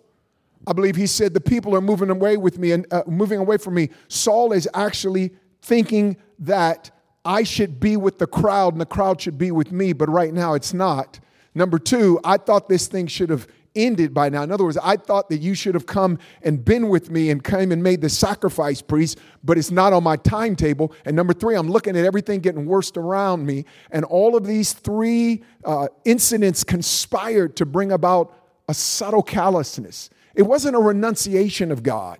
I 0.66 0.74
believe 0.74 0.96
he 0.96 1.08
said, 1.08 1.34
The 1.34 1.42
people 1.42 1.76
are 1.76 1.82
moving 1.82 2.10
away 2.10 2.38
with 2.38 2.58
me 2.58 2.72
and 2.72 2.86
uh, 2.92 3.04
moving 3.08 3.40
away 3.40 3.58
from 3.58 3.74
me. 3.74 3.90
Saul 4.08 4.54
is 4.54 4.68
actually 4.74 5.32
thinking 5.62 6.18
that 6.40 6.92
I 7.26 7.44
should 7.44 7.80
be 7.80 7.98
with 7.98 8.20
the 8.20 8.28
crowd 8.28 8.74
and 8.74 8.82
the 8.82 8.86
crowd 8.86 9.20
should 9.22 9.38
be 9.38 9.52
with 9.52 9.72
me, 9.72 9.94
but 9.94 10.10
right 10.10 10.34
now 10.34 10.54
it's 10.54 10.74
not. 10.74 11.20
Number 11.58 11.80
two, 11.80 12.20
I 12.24 12.38
thought 12.38 12.70
this 12.70 12.86
thing 12.86 13.08
should 13.08 13.32
have 13.32 13.48
ended 13.76 14.14
by 14.14 14.30
now. 14.30 14.44
In 14.44 14.52
other 14.52 14.64
words, 14.64 14.78
I 14.78 14.96
thought 14.96 15.30
that 15.30 15.40
you 15.40 15.56
should 15.56 15.74
have 15.74 15.88
come 15.88 16.20
and 16.44 16.64
been 16.64 16.88
with 16.88 17.10
me 17.10 17.32
and 17.32 17.44
came 17.44 17.72
and 17.72 17.82
made 17.82 18.02
the 18.02 18.10
sacrifice, 18.10 18.80
priest, 18.82 19.18
but 19.44 19.58
it's 19.58 19.72
not 19.72 19.92
on 19.92 20.04
my 20.04 20.18
timetable. 20.18 20.94
And 21.04 21.16
number 21.16 21.34
three, 21.34 21.56
I'm 21.56 21.70
looking 21.70 21.98
at 21.98 22.06
everything 22.06 22.42
getting 22.42 22.68
worse 22.68 22.92
around 22.96 23.48
me. 23.48 23.66
And 23.90 24.06
all 24.06 24.36
of 24.36 24.46
these 24.46 24.74
three 24.74 25.44
uh, 25.66 25.88
incidents 26.06 26.64
conspired 26.64 27.56
to 27.58 27.66
bring 27.66 27.92
about 27.92 28.36
a 28.70 28.76
subtle 28.76 29.24
callousness. 29.24 30.12
It 30.36 30.44
wasn't 30.44 30.76
a 30.76 30.80
renunciation 30.80 31.72
of 31.72 31.82
God, 31.82 32.20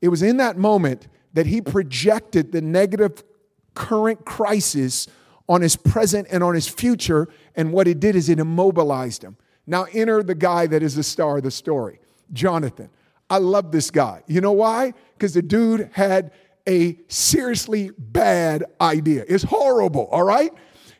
it 0.00 0.08
was 0.08 0.22
in 0.22 0.36
that 0.36 0.56
moment 0.56 1.08
that 1.32 1.46
he 1.46 1.60
projected 1.60 2.52
the 2.52 2.60
negative 2.60 3.24
current 3.74 4.24
crisis 4.24 5.08
on 5.50 5.62
his 5.62 5.74
present 5.74 6.28
and 6.30 6.44
on 6.44 6.54
his 6.54 6.68
future. 6.68 7.28
And 7.56 7.72
what 7.72 7.88
it 7.88 7.98
did 7.98 8.14
is 8.14 8.28
it 8.28 8.38
immobilized 8.38 9.24
him. 9.24 9.36
Now, 9.66 9.86
enter 9.92 10.22
the 10.22 10.36
guy 10.36 10.68
that 10.68 10.80
is 10.80 10.94
the 10.94 11.02
star 11.02 11.38
of 11.38 11.42
the 11.42 11.50
story, 11.50 11.98
Jonathan. 12.32 12.88
I 13.28 13.38
love 13.38 13.72
this 13.72 13.90
guy. 13.90 14.22
You 14.28 14.40
know 14.40 14.52
why? 14.52 14.94
Because 15.14 15.34
the 15.34 15.42
dude 15.42 15.90
had 15.92 16.30
a 16.68 16.96
seriously 17.08 17.90
bad 17.98 18.64
idea. 18.80 19.24
It's 19.28 19.42
horrible, 19.42 20.08
all 20.12 20.22
right? 20.22 20.52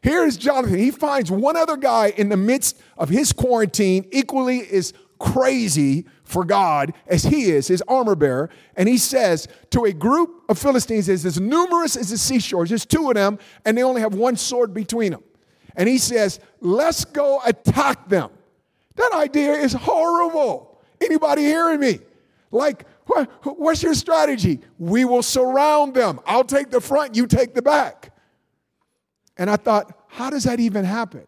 Here's 0.02 0.36
Jonathan. 0.36 0.78
He 0.78 0.90
finds 0.90 1.30
one 1.30 1.56
other 1.56 1.76
guy 1.76 2.12
in 2.16 2.28
the 2.28 2.36
midst 2.36 2.80
of 2.98 3.08
his 3.08 3.32
quarantine, 3.32 4.08
equally 4.10 4.68
as 4.68 4.92
crazy 5.20 6.06
for 6.24 6.44
God 6.44 6.92
as 7.06 7.22
he 7.22 7.44
is, 7.44 7.68
his 7.68 7.82
armor 7.86 8.16
bearer. 8.16 8.50
And 8.74 8.88
he 8.88 8.98
says 8.98 9.46
to 9.70 9.84
a 9.84 9.92
group 9.92 10.42
of 10.48 10.58
Philistines 10.58 11.08
is 11.08 11.24
as 11.24 11.38
numerous 11.38 11.94
as 11.94 12.10
the 12.10 12.18
seashores, 12.18 12.70
there's 12.70 12.86
two 12.86 13.08
of 13.08 13.14
them, 13.14 13.38
and 13.64 13.78
they 13.78 13.84
only 13.84 14.00
have 14.00 14.14
one 14.14 14.36
sword 14.36 14.74
between 14.74 15.12
them. 15.12 15.22
And 15.76 15.88
he 15.88 15.98
says, 15.98 16.40
let's 16.60 17.04
go 17.04 17.40
attack 17.44 18.08
them. 18.08 18.30
That 18.96 19.12
idea 19.12 19.52
is 19.52 19.72
horrible. 19.72 20.80
Anybody 21.00 21.42
hearing 21.42 21.78
me? 21.78 22.00
Like, 22.50 22.84
what's 23.44 23.82
your 23.82 23.94
strategy? 23.94 24.60
We 24.78 25.04
will 25.04 25.22
surround 25.22 25.94
them. 25.94 26.20
I'll 26.26 26.44
take 26.44 26.70
the 26.70 26.80
front, 26.80 27.14
you 27.14 27.26
take 27.26 27.54
the 27.54 27.62
back. 27.62 28.12
And 29.36 29.48
I 29.48 29.56
thought, 29.56 29.96
how 30.08 30.30
does 30.30 30.44
that 30.44 30.60
even 30.60 30.84
happen? 30.84 31.26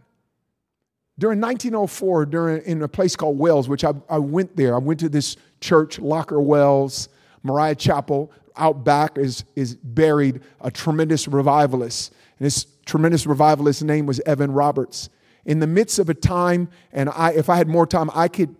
During 1.18 1.40
1904, 1.40 2.26
during, 2.26 2.62
in 2.64 2.82
a 2.82 2.88
place 2.88 3.16
called 3.16 3.38
Wales, 3.38 3.68
which 3.68 3.84
I, 3.84 3.92
I 4.08 4.18
went 4.18 4.56
there, 4.56 4.74
I 4.74 4.78
went 4.78 5.00
to 5.00 5.08
this 5.08 5.36
church, 5.60 5.98
Loughor 5.98 6.42
Wales, 6.42 7.08
Moriah 7.42 7.74
Chapel. 7.74 8.32
Out 8.56 8.84
back 8.84 9.16
is, 9.18 9.44
is 9.56 9.74
buried 9.76 10.40
a 10.60 10.70
tremendous 10.70 11.26
revivalist. 11.26 12.12
And 12.38 12.46
this 12.46 12.66
tremendous 12.86 13.26
revivalist's 13.26 13.82
name 13.82 14.06
was 14.06 14.20
Evan 14.20 14.52
Roberts. 14.52 15.08
In 15.44 15.58
the 15.58 15.66
midst 15.66 15.98
of 15.98 16.08
a 16.08 16.14
time, 16.14 16.68
and 16.92 17.08
I, 17.10 17.32
if 17.32 17.48
I 17.48 17.56
had 17.56 17.68
more 17.68 17.86
time, 17.86 18.10
I 18.14 18.28
could, 18.28 18.54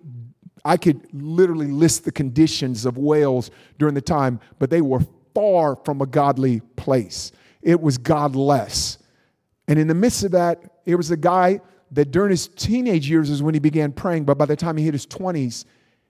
I 0.65 0.77
could 0.77 1.07
literally 1.13 1.69
list 1.69 2.05
the 2.05 2.13
conditions 2.13 2.87
of 2.87 2.97
Wales 2.99 3.51
during 3.79 3.95
the 3.95 4.01
time, 4.01 4.41
but 4.59 4.71
they 4.71 4.81
were 4.81 5.01
far 5.35 5.77
from 5.85 6.01
a 6.01 6.07
godly 6.07 6.61
place. 6.77 7.33
It 7.63 7.81
was 7.81 7.99
godless. 7.99 8.99
And 9.69 9.79
in 9.79 9.89
the 9.89 9.95
midst 9.95 10.25
of 10.25 10.33
that, 10.33 10.81
it 10.85 10.97
was 10.97 11.11
a 11.11 11.17
guy 11.17 11.61
that 11.93 12.11
during 12.11 12.31
his 12.31 12.49
teenage 12.49 13.09
years 13.09 13.31
is 13.31 13.43
when 13.43 13.55
he 13.55 13.61
began 13.61 13.93
praying, 13.93 14.25
but 14.25 14.39
by 14.39 14.47
the 14.47 14.57
time 14.57 14.77
he 14.77 14.85
hit 14.85 14.95
his 14.95 15.07
20s, 15.07 15.65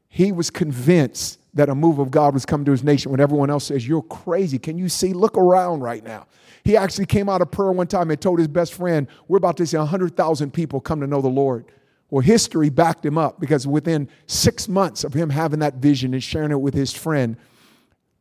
he 0.09 0.33
was 0.33 0.49
convinced 0.49 1.41
that 1.55 1.69
a 1.69 1.75
move 1.75 1.99
of 1.99 2.11
God 2.11 2.35
was 2.35 2.47
coming 2.47 2.65
to 2.65 2.71
his 2.71 2.83
nation 2.83 3.11
when 3.11 3.21
everyone 3.21 3.51
else 3.51 3.65
says, 3.65 3.87
You're 3.87 4.03
crazy. 4.03 4.59
Can 4.59 4.79
you 4.79 4.89
see? 4.89 5.13
Look 5.13 5.37
around 5.37 5.81
right 5.81 6.03
now. 6.03 6.27
He 6.65 6.77
actually 6.77 7.07
came 7.07 7.29
out 7.29 7.43
of 7.43 7.51
prayer 7.51 7.73
one 7.73 7.89
time 7.89 8.11
and 8.11 8.21
told 8.21 8.39
his 8.39 8.49
best 8.49 8.75
friend, 8.75 9.07
We're 9.29 9.39
about 9.39 9.57
to 9.59 9.67
see 9.67 9.77
100,000 9.77 10.53
people 10.53 10.81
come 10.81 11.01
to 11.01 11.07
know 11.07 11.21
the 11.21 11.29
Lord. 11.29 11.67
Well, 12.11 12.21
history 12.21 12.69
backed 12.69 13.05
him 13.05 13.17
up 13.17 13.41
because 13.41 13.67
within 13.67 14.09
six 14.27 14.69
months 14.69 15.03
of 15.03 15.15
him 15.15 15.31
having 15.31 15.61
that 15.61 15.77
vision 15.77 16.13
and 16.13 16.23
sharing 16.23 16.51
it 16.51 16.61
with 16.61 16.75
his 16.75 16.93
friend, 16.93 17.37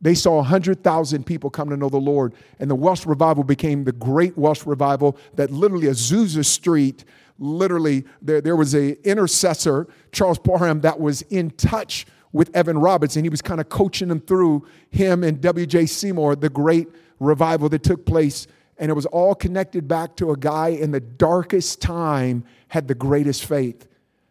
they 0.00 0.14
saw 0.14 0.36
100,000 0.36 1.24
people 1.24 1.50
come 1.50 1.68
to 1.68 1.76
know 1.76 1.88
the 1.88 1.98
Lord. 1.98 2.34
And 2.58 2.70
the 2.70 2.74
Welsh 2.74 3.06
revival 3.06 3.44
became 3.44 3.84
the 3.84 3.92
great 3.92 4.36
Welsh 4.36 4.66
revival 4.66 5.16
that 5.34 5.50
literally 5.50 5.86
Azusa 5.86 6.44
Street, 6.44 7.04
literally, 7.42 8.04
there, 8.20 8.40
there 8.40 8.56
was 8.56 8.74
a 8.74 9.00
intercessor, 9.08 9.88
Charles 10.12 10.38
Parham, 10.38 10.80
that 10.82 11.00
was 11.00 11.22
in 11.22 11.50
touch 11.50 12.06
with 12.32 12.54
Evan 12.56 12.78
Roberts, 12.78 13.16
and 13.16 13.24
he 13.24 13.28
was 13.28 13.42
kind 13.42 13.60
of 13.60 13.68
coaching 13.68 14.10
him 14.10 14.20
through 14.20 14.66
him 14.90 15.22
and 15.22 15.40
W.J. 15.40 15.86
Seymour, 15.86 16.36
the 16.36 16.48
great 16.48 16.88
revival 17.20 17.68
that 17.68 17.82
took 17.82 18.06
place. 18.06 18.46
And 18.78 18.90
it 18.90 18.94
was 18.94 19.06
all 19.06 19.34
connected 19.34 19.86
back 19.86 20.16
to 20.16 20.30
a 20.30 20.36
guy 20.36 20.68
in 20.68 20.90
the 20.90 21.00
darkest 21.00 21.80
time 21.80 22.44
had 22.68 22.88
the 22.88 22.94
greatest 22.94 23.44
faith. 23.44 23.86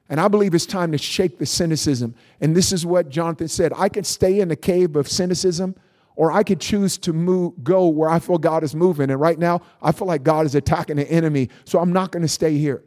And 0.09 0.19
I 0.19 0.27
believe 0.27 0.53
it's 0.53 0.65
time 0.65 0.91
to 0.91 0.97
shake 0.97 1.37
the 1.37 1.45
cynicism. 1.45 2.15
And 2.41 2.55
this 2.55 2.73
is 2.73 2.85
what 2.85 3.09
Jonathan 3.09 3.47
said 3.47 3.71
I 3.77 3.87
could 3.87 4.05
stay 4.05 4.41
in 4.41 4.49
the 4.49 4.55
cave 4.55 4.95
of 4.95 5.07
cynicism, 5.07 5.75
or 6.15 6.31
I 6.31 6.43
could 6.43 6.59
choose 6.59 6.97
to 6.99 7.13
move, 7.13 7.63
go 7.63 7.87
where 7.87 8.09
I 8.09 8.19
feel 8.19 8.37
God 8.37 8.63
is 8.63 8.75
moving. 8.75 9.09
And 9.09 9.19
right 9.19 9.39
now, 9.39 9.61
I 9.81 9.93
feel 9.93 10.07
like 10.07 10.23
God 10.23 10.45
is 10.45 10.55
attacking 10.55 10.97
the 10.97 11.09
enemy. 11.09 11.49
So 11.63 11.79
I'm 11.79 11.93
not 11.93 12.11
going 12.11 12.23
to 12.23 12.27
stay 12.27 12.57
here. 12.57 12.83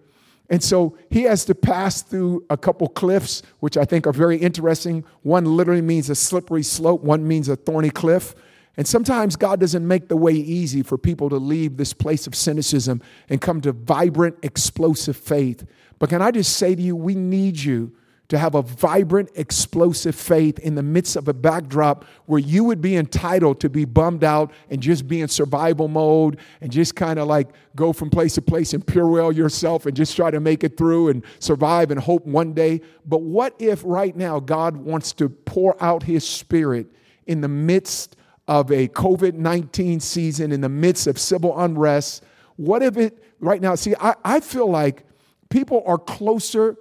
And 0.51 0.63
so 0.63 0.99
he 1.11 1.23
has 1.23 1.45
to 1.47 1.55
pass 1.55 2.03
through 2.03 2.45
a 2.51 2.57
couple 2.57 2.89
cliffs, 2.89 3.43
which 3.61 3.77
I 3.77 3.85
think 3.85 4.07
are 4.07 4.13
very 4.13 4.37
interesting. 4.37 5.05
One 5.23 5.57
literally 5.57 5.81
means 5.81 6.11
a 6.11 6.15
slippery 6.15 6.63
slope, 6.63 7.03
one 7.03 7.27
means 7.27 7.49
a 7.49 7.57
thorny 7.57 7.91
cliff. 7.91 8.35
And 8.77 8.87
sometimes 8.87 9.37
God 9.37 9.61
doesn't 9.61 9.87
make 9.87 10.09
the 10.09 10.17
way 10.17 10.33
easy 10.33 10.83
for 10.83 10.99
people 10.99 11.31
to 11.31 11.37
leave 11.37 11.77
this 11.77 11.93
place 11.93 12.27
of 12.27 12.35
cynicism 12.35 13.01
and 13.29 13.41
come 13.41 13.61
to 13.63 13.73
vibrant, 13.73 14.37
explosive 14.43 15.17
faith. 15.17 15.65
But 15.99 16.11
can 16.11 16.21
I 16.21 16.31
just 16.31 16.57
say 16.57 16.75
to 16.75 16.83
you, 16.83 16.97
we 16.97 17.15
need 17.15 17.59
you 17.59 17.93
to 18.29 18.39
have 18.39 18.55
a 18.55 18.63
vibrant, 18.63 19.31
explosive 19.35 20.15
faith 20.15 20.59
in 20.61 20.75
the 20.75 20.83
midst 20.83 21.15
of 21.15 21.29
a 21.29 21.35
backdrop 21.35 22.05
where 22.25 22.41
you 22.41 22.65
would 22.65 22.81
be 22.81 22.97
entitled 22.97 23.61
to 23.61 23.69
be 23.69 23.85
bummed 23.85 24.25
out 24.25 24.51
and 24.71 24.81
just 24.81 25.07
be 25.07 25.21
in 25.21 25.29
survival 25.29 25.89
mode 25.89 26.39
and 26.63 26.73
just 26.73 26.97
kind 26.97 27.19
of 27.19 27.29
like 27.29 27.49
go 27.77 27.93
from 27.93 28.09
place 28.09 28.35
to 28.35 28.43
place 28.43 28.73
and 28.73 28.85
Purell 28.87 29.35
yourself 29.35 29.85
and 29.85 29.95
just 29.95 30.17
try 30.17 30.31
to 30.31 30.41
make 30.41 30.65
it 30.65 30.79
through 30.79 31.11
and 31.11 31.23
survive 31.39 31.91
and 31.91 32.01
hope 32.01 32.25
one 32.25 32.55
day. 32.55 32.81
But 33.05 33.21
what 33.21 33.55
if 33.59 33.83
right 33.85 34.17
now 34.17 34.41
God 34.41 34.77
wants 34.77 35.13
to 35.15 35.29
pour 35.29 35.81
out 35.83 36.03
his 36.03 36.27
spirit 36.27 36.87
in 37.27 37.43
the 37.43 37.49
midst 37.49 38.17
of 38.49 38.71
a 38.71 38.89
COVID 38.89 39.35
19 39.35 40.01
season, 40.01 40.51
in 40.51 40.63
the 40.63 40.69
midst 40.69 41.07
of 41.07 41.19
civil 41.19 41.59
unrest? 41.59 42.25
What 42.57 42.83
if 42.83 42.97
it 42.97 43.23
right 43.39 43.61
now? 43.61 43.75
See, 43.75 43.95
I, 44.01 44.15
I 44.25 44.41
feel 44.41 44.71
like 44.71 45.05
people 45.51 45.83
are 45.87 45.99
closer 45.99 46.79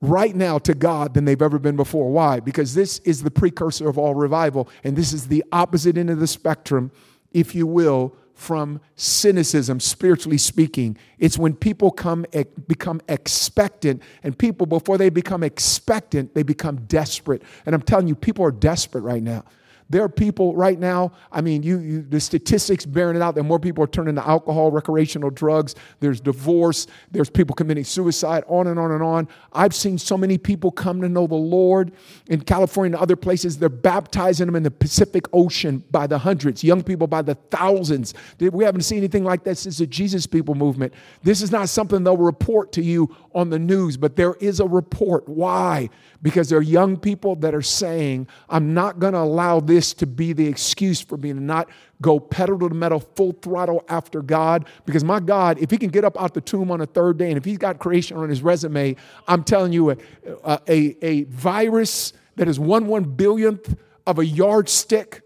right 0.00 0.34
now 0.34 0.58
to 0.58 0.74
God 0.74 1.14
than 1.14 1.24
they've 1.24 1.42
ever 1.42 1.58
been 1.58 1.76
before. 1.76 2.10
Why? 2.10 2.40
Because 2.40 2.74
this 2.74 2.98
is 3.00 3.22
the 3.22 3.30
precursor 3.30 3.88
of 3.88 3.98
all 3.98 4.14
revival, 4.14 4.68
and 4.82 4.96
this 4.96 5.12
is 5.12 5.28
the 5.28 5.44
opposite 5.52 5.98
end 5.98 6.10
of 6.10 6.20
the 6.20 6.26
spectrum, 6.26 6.90
if 7.32 7.54
you 7.54 7.66
will, 7.66 8.16
from 8.34 8.80
cynicism, 8.96 9.78
spiritually 9.78 10.38
speaking. 10.38 10.96
It's 11.18 11.36
when 11.36 11.54
people 11.54 11.90
come 11.90 12.24
become 12.66 13.02
expectant, 13.06 14.02
and 14.22 14.38
people 14.38 14.66
before 14.66 14.96
they 14.96 15.10
become 15.10 15.42
expectant, 15.42 16.34
they 16.34 16.42
become 16.42 16.86
desperate. 16.86 17.42
And 17.66 17.74
I'm 17.74 17.82
telling 17.82 18.08
you, 18.08 18.14
people 18.14 18.42
are 18.44 18.50
desperate 18.50 19.02
right 19.02 19.22
now. 19.22 19.44
There 19.90 20.04
are 20.04 20.08
people 20.08 20.54
right 20.54 20.78
now, 20.78 21.12
I 21.32 21.40
mean, 21.40 21.64
you, 21.64 21.80
you, 21.80 22.02
the 22.02 22.20
statistics 22.20 22.86
bearing 22.86 23.16
it 23.16 23.22
out 23.22 23.34
that 23.34 23.42
more 23.42 23.58
people 23.58 23.82
are 23.82 23.88
turning 23.88 24.14
to 24.14 24.26
alcohol, 24.26 24.70
recreational 24.70 25.30
drugs, 25.30 25.74
there's 25.98 26.20
divorce, 26.20 26.86
there's 27.10 27.28
people 27.28 27.54
committing 27.54 27.82
suicide, 27.82 28.44
on 28.46 28.68
and 28.68 28.78
on 28.78 28.92
and 28.92 29.02
on. 29.02 29.28
I've 29.52 29.74
seen 29.74 29.98
so 29.98 30.16
many 30.16 30.38
people 30.38 30.70
come 30.70 31.00
to 31.00 31.08
know 31.08 31.26
the 31.26 31.34
Lord 31.34 31.92
in 32.28 32.40
California 32.40 32.94
and 32.96 33.02
other 33.02 33.16
places. 33.16 33.58
They're 33.58 33.68
baptizing 33.68 34.46
them 34.46 34.54
in 34.54 34.62
the 34.62 34.70
Pacific 34.70 35.26
Ocean 35.32 35.82
by 35.90 36.06
the 36.06 36.18
hundreds, 36.18 36.62
young 36.62 36.84
people 36.84 37.08
by 37.08 37.22
the 37.22 37.34
thousands. 37.34 38.14
We 38.38 38.64
haven't 38.64 38.82
seen 38.82 38.98
anything 38.98 39.24
like 39.24 39.42
that 39.44 39.58
since 39.58 39.78
the 39.78 39.86
Jesus 39.86 40.26
People 40.26 40.54
movement. 40.54 40.94
This 41.24 41.42
is 41.42 41.50
not 41.50 41.68
something 41.68 42.04
they'll 42.04 42.16
report 42.16 42.70
to 42.72 42.82
you 42.82 43.14
on 43.34 43.50
the 43.50 43.58
news, 43.58 43.96
but 43.96 44.16
there 44.16 44.34
is 44.34 44.60
a 44.60 44.66
report. 44.66 45.28
Why? 45.28 45.88
Because 46.22 46.48
there 46.48 46.58
are 46.58 46.62
young 46.62 46.96
people 46.96 47.36
that 47.36 47.54
are 47.54 47.62
saying, 47.62 48.26
I'm 48.48 48.74
not 48.74 48.98
going 48.98 49.12
to 49.12 49.20
allow 49.20 49.60
this 49.60 49.92
to 49.94 50.06
be 50.06 50.32
the 50.32 50.46
excuse 50.46 51.00
for 51.00 51.16
me 51.16 51.32
to 51.32 51.40
not 51.40 51.68
go 52.02 52.18
pedal 52.18 52.58
to 52.60 52.68
the 52.68 52.74
metal, 52.74 53.00
full 53.00 53.32
throttle 53.32 53.84
after 53.88 54.22
God. 54.22 54.66
Because 54.84 55.04
my 55.04 55.20
God, 55.20 55.58
if 55.58 55.70
He 55.70 55.78
can 55.78 55.90
get 55.90 56.04
up 56.04 56.20
out 56.20 56.34
the 56.34 56.40
tomb 56.40 56.70
on 56.70 56.80
a 56.80 56.86
third 56.86 57.18
day 57.18 57.28
and 57.28 57.36
if 57.36 57.44
He's 57.44 57.58
got 57.58 57.78
creation 57.78 58.16
on 58.16 58.28
His 58.28 58.42
resume, 58.42 58.96
I'm 59.28 59.44
telling 59.44 59.72
you, 59.72 59.90
a, 59.90 59.96
a, 60.44 60.96
a 61.02 61.24
virus 61.24 62.12
that 62.36 62.48
is 62.48 62.58
one 62.58 62.86
one 62.86 63.04
billionth 63.04 63.76
of 64.06 64.18
a 64.18 64.26
yardstick 64.26 65.22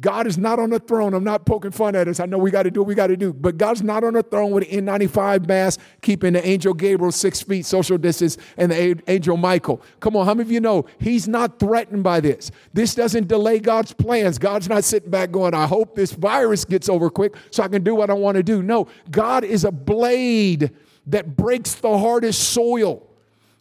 God 0.00 0.26
is 0.26 0.38
not 0.38 0.58
on 0.58 0.70
the 0.70 0.78
throne. 0.78 1.12
I'm 1.12 1.24
not 1.24 1.44
poking 1.44 1.72
fun 1.72 1.94
at 1.94 2.08
us. 2.08 2.20
I 2.20 2.26
know 2.26 2.38
we 2.38 2.50
got 2.50 2.62
to 2.62 2.70
do 2.70 2.80
what 2.80 2.86
we 2.86 2.94
got 2.94 3.08
to 3.08 3.16
do. 3.16 3.32
But 3.32 3.58
God's 3.58 3.82
not 3.82 4.02
on 4.02 4.14
the 4.14 4.22
throne 4.22 4.50
with 4.50 4.70
an 4.70 4.86
N95 4.86 5.46
mask, 5.46 5.80
keeping 6.00 6.32
the 6.32 6.46
angel 6.46 6.72
Gabriel 6.72 7.12
six 7.12 7.42
feet 7.42 7.66
social 7.66 7.98
distance 7.98 8.38
and 8.56 8.72
the 8.72 9.02
angel 9.08 9.36
Michael. 9.36 9.82
Come 10.00 10.16
on, 10.16 10.24
how 10.24 10.34
many 10.34 10.48
of 10.48 10.52
you 10.52 10.60
know 10.60 10.86
he's 10.98 11.28
not 11.28 11.58
threatened 11.58 12.02
by 12.02 12.20
this? 12.20 12.50
This 12.72 12.94
doesn't 12.94 13.28
delay 13.28 13.58
God's 13.58 13.92
plans. 13.92 14.38
God's 14.38 14.68
not 14.68 14.84
sitting 14.84 15.10
back 15.10 15.30
going, 15.30 15.54
I 15.54 15.66
hope 15.66 15.94
this 15.94 16.12
virus 16.12 16.64
gets 16.64 16.88
over 16.88 17.10
quick 17.10 17.34
so 17.50 17.62
I 17.62 17.68
can 17.68 17.84
do 17.84 17.94
what 17.94 18.08
I 18.08 18.14
want 18.14 18.36
to 18.36 18.42
do. 18.42 18.62
No, 18.62 18.88
God 19.10 19.44
is 19.44 19.64
a 19.64 19.72
blade 19.72 20.70
that 21.06 21.36
breaks 21.36 21.74
the 21.74 21.98
hardest 21.98 22.50
soil. 22.50 23.06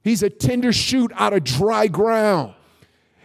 He's 0.04 0.23
a 0.23 0.30
tender 0.30 0.71
shoot 0.71 1.12
out 1.15 1.34
of 1.34 1.43
dry 1.43 1.88
ground. 1.88 2.54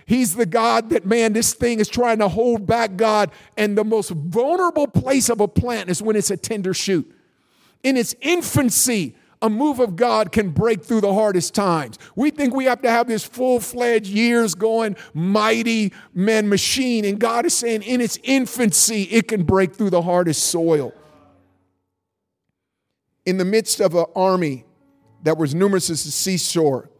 He's 0.06 0.34
the 0.34 0.46
God 0.46 0.90
that, 0.90 1.06
man, 1.06 1.32
this 1.32 1.54
thing 1.54 1.80
is 1.80 1.88
trying 1.88 2.18
to 2.18 2.28
hold 2.28 2.66
back 2.66 2.96
God. 2.96 3.30
And 3.56 3.76
the 3.76 3.84
most 3.84 4.10
vulnerable 4.10 4.86
place 4.86 5.28
of 5.28 5.40
a 5.40 5.48
plant 5.48 5.88
is 5.88 6.02
when 6.02 6.16
it's 6.16 6.30
a 6.30 6.36
tender 6.36 6.74
shoot. 6.74 7.10
In 7.82 7.96
its 7.96 8.14
infancy, 8.20 9.14
a 9.40 9.50
move 9.50 9.78
of 9.78 9.96
God 9.96 10.32
can 10.32 10.50
break 10.50 10.82
through 10.82 11.02
the 11.02 11.12
hardest 11.12 11.54
times. 11.54 11.98
We 12.16 12.30
think 12.30 12.54
we 12.54 12.64
have 12.64 12.80
to 12.82 12.90
have 12.90 13.06
this 13.06 13.24
full 13.24 13.60
fledged 13.60 14.06
years 14.06 14.54
going 14.54 14.96
mighty 15.12 15.92
man 16.14 16.48
machine. 16.48 17.04
And 17.04 17.18
God 17.18 17.44
is 17.44 17.54
saying, 17.54 17.82
in 17.82 18.00
its 18.00 18.18
infancy, 18.22 19.02
it 19.04 19.28
can 19.28 19.42
break 19.42 19.74
through 19.74 19.90
the 19.90 20.02
hardest 20.02 20.44
soil. 20.44 20.94
In 23.26 23.36
the 23.38 23.44
midst 23.44 23.80
of 23.80 23.94
an 23.94 24.06
army 24.14 24.64
that 25.22 25.36
was 25.36 25.54
numerous 25.54 25.90
as 25.90 26.04
the 26.04 26.10
seashore, 26.10 26.90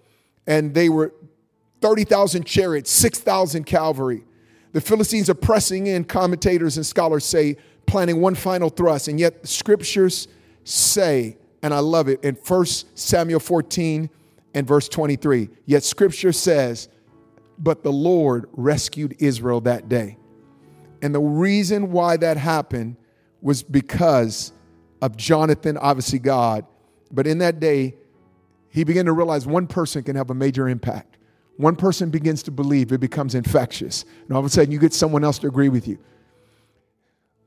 and 0.47 0.75
they 0.75 0.89
were 0.89 1.15
30,000 1.85 2.47
chariots, 2.47 2.91
6,000 2.91 3.65
cavalry. 3.65 4.25
The 4.73 4.81
Philistines 4.81 5.29
are 5.29 5.35
pressing 5.35 5.87
in, 5.87 6.05
commentators 6.05 6.79
and 6.79 6.87
scholars 6.87 7.27
say, 7.27 7.59
planning 7.85 8.23
one 8.23 8.35
final 8.35 8.71
thrust. 8.71 9.09
And 9.09 9.21
yet 9.21 9.43
the 9.43 9.49
scriptures 9.49 10.27
say, 10.65 11.37
and 11.63 11.75
I 11.75 11.81
love 11.81 12.09
it, 12.09 12.25
in 12.25 12.37
1 12.37 12.65
Samuel 12.95 13.39
14 13.39 14.09
and 14.55 14.67
verse 14.67 14.89
23, 14.89 15.51
yet 15.67 15.85
scripture 15.85 16.33
says, 16.33 16.89
but 17.59 17.83
the 17.83 17.93
Lord 17.93 18.49
rescued 18.53 19.17
Israel 19.19 19.61
that 19.61 19.91
day. 19.91 20.17
And 21.03 21.15
the 21.15 21.21
reason 21.21 21.93
why 21.93 22.17
that 22.17 22.39
happened 22.39 22.97
was 23.43 23.63
because 23.63 24.55
of 25.03 25.19
Jonathan, 25.19 25.77
obviously 25.77 26.19
God. 26.19 26.65
But 27.13 27.27
in 27.27 27.37
that 27.41 27.61
day, 27.61 27.97
he 28.71 28.85
began 28.85 29.05
to 29.05 29.13
realize 29.13 29.47
one 29.47 29.67
person 29.67 30.03
can 30.03 30.17
have 30.17 30.31
a 30.31 30.35
major 30.35 30.67
impact. 30.67 31.19
One 31.57 31.77
person 31.77 32.11
begins 32.11 32.43
to 32.45 32.51
believe, 32.51 32.91
it 32.93 32.99
becomes 32.99 33.35
infectious. 33.35 34.05
And 34.27 34.33
all 34.33 34.41
of 34.41 34.47
a 34.47 34.49
sudden, 34.49 34.73
you 34.73 34.79
get 34.79 34.93
someone 34.93 35.25
else 35.25 35.39
to 35.39 35.47
agree 35.47 35.69
with 35.69 35.87
you. 35.87 35.99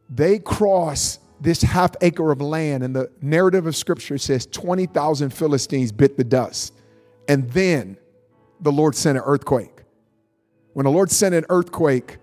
They 0.10 0.39
cross 0.39 1.20
this 1.41 1.62
half 1.62 1.91
acre 2.02 2.32
of 2.32 2.41
land, 2.41 2.84
and 2.84 2.96
the 2.96 3.12
narrative 3.22 3.67
of 3.67 3.76
Scripture 3.76 4.17
says 4.17 4.46
20,000 4.48 5.32
Philistines 5.32 5.91
bit 5.91 6.17
the 6.17 6.24
dust. 6.24 6.74
And 7.28 7.50
then 7.52 7.98
the 8.62 8.72
Lord 8.72 8.96
sent 8.96 9.17
an 9.17 9.24
earthquake. 9.26 9.84
When 10.74 10.86
the 10.86 10.91
Lord 10.91 11.12
sent 11.12 11.36
an 11.36 11.46
earthquake, 11.50 12.17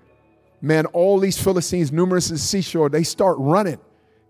man, 0.60 0.86
all 0.86 1.18
these 1.18 1.40
Philistines, 1.40 1.92
numerous 1.92 2.30
as 2.30 2.42
seashore, 2.42 2.88
they 2.88 3.02
start 3.02 3.36
running. 3.38 3.78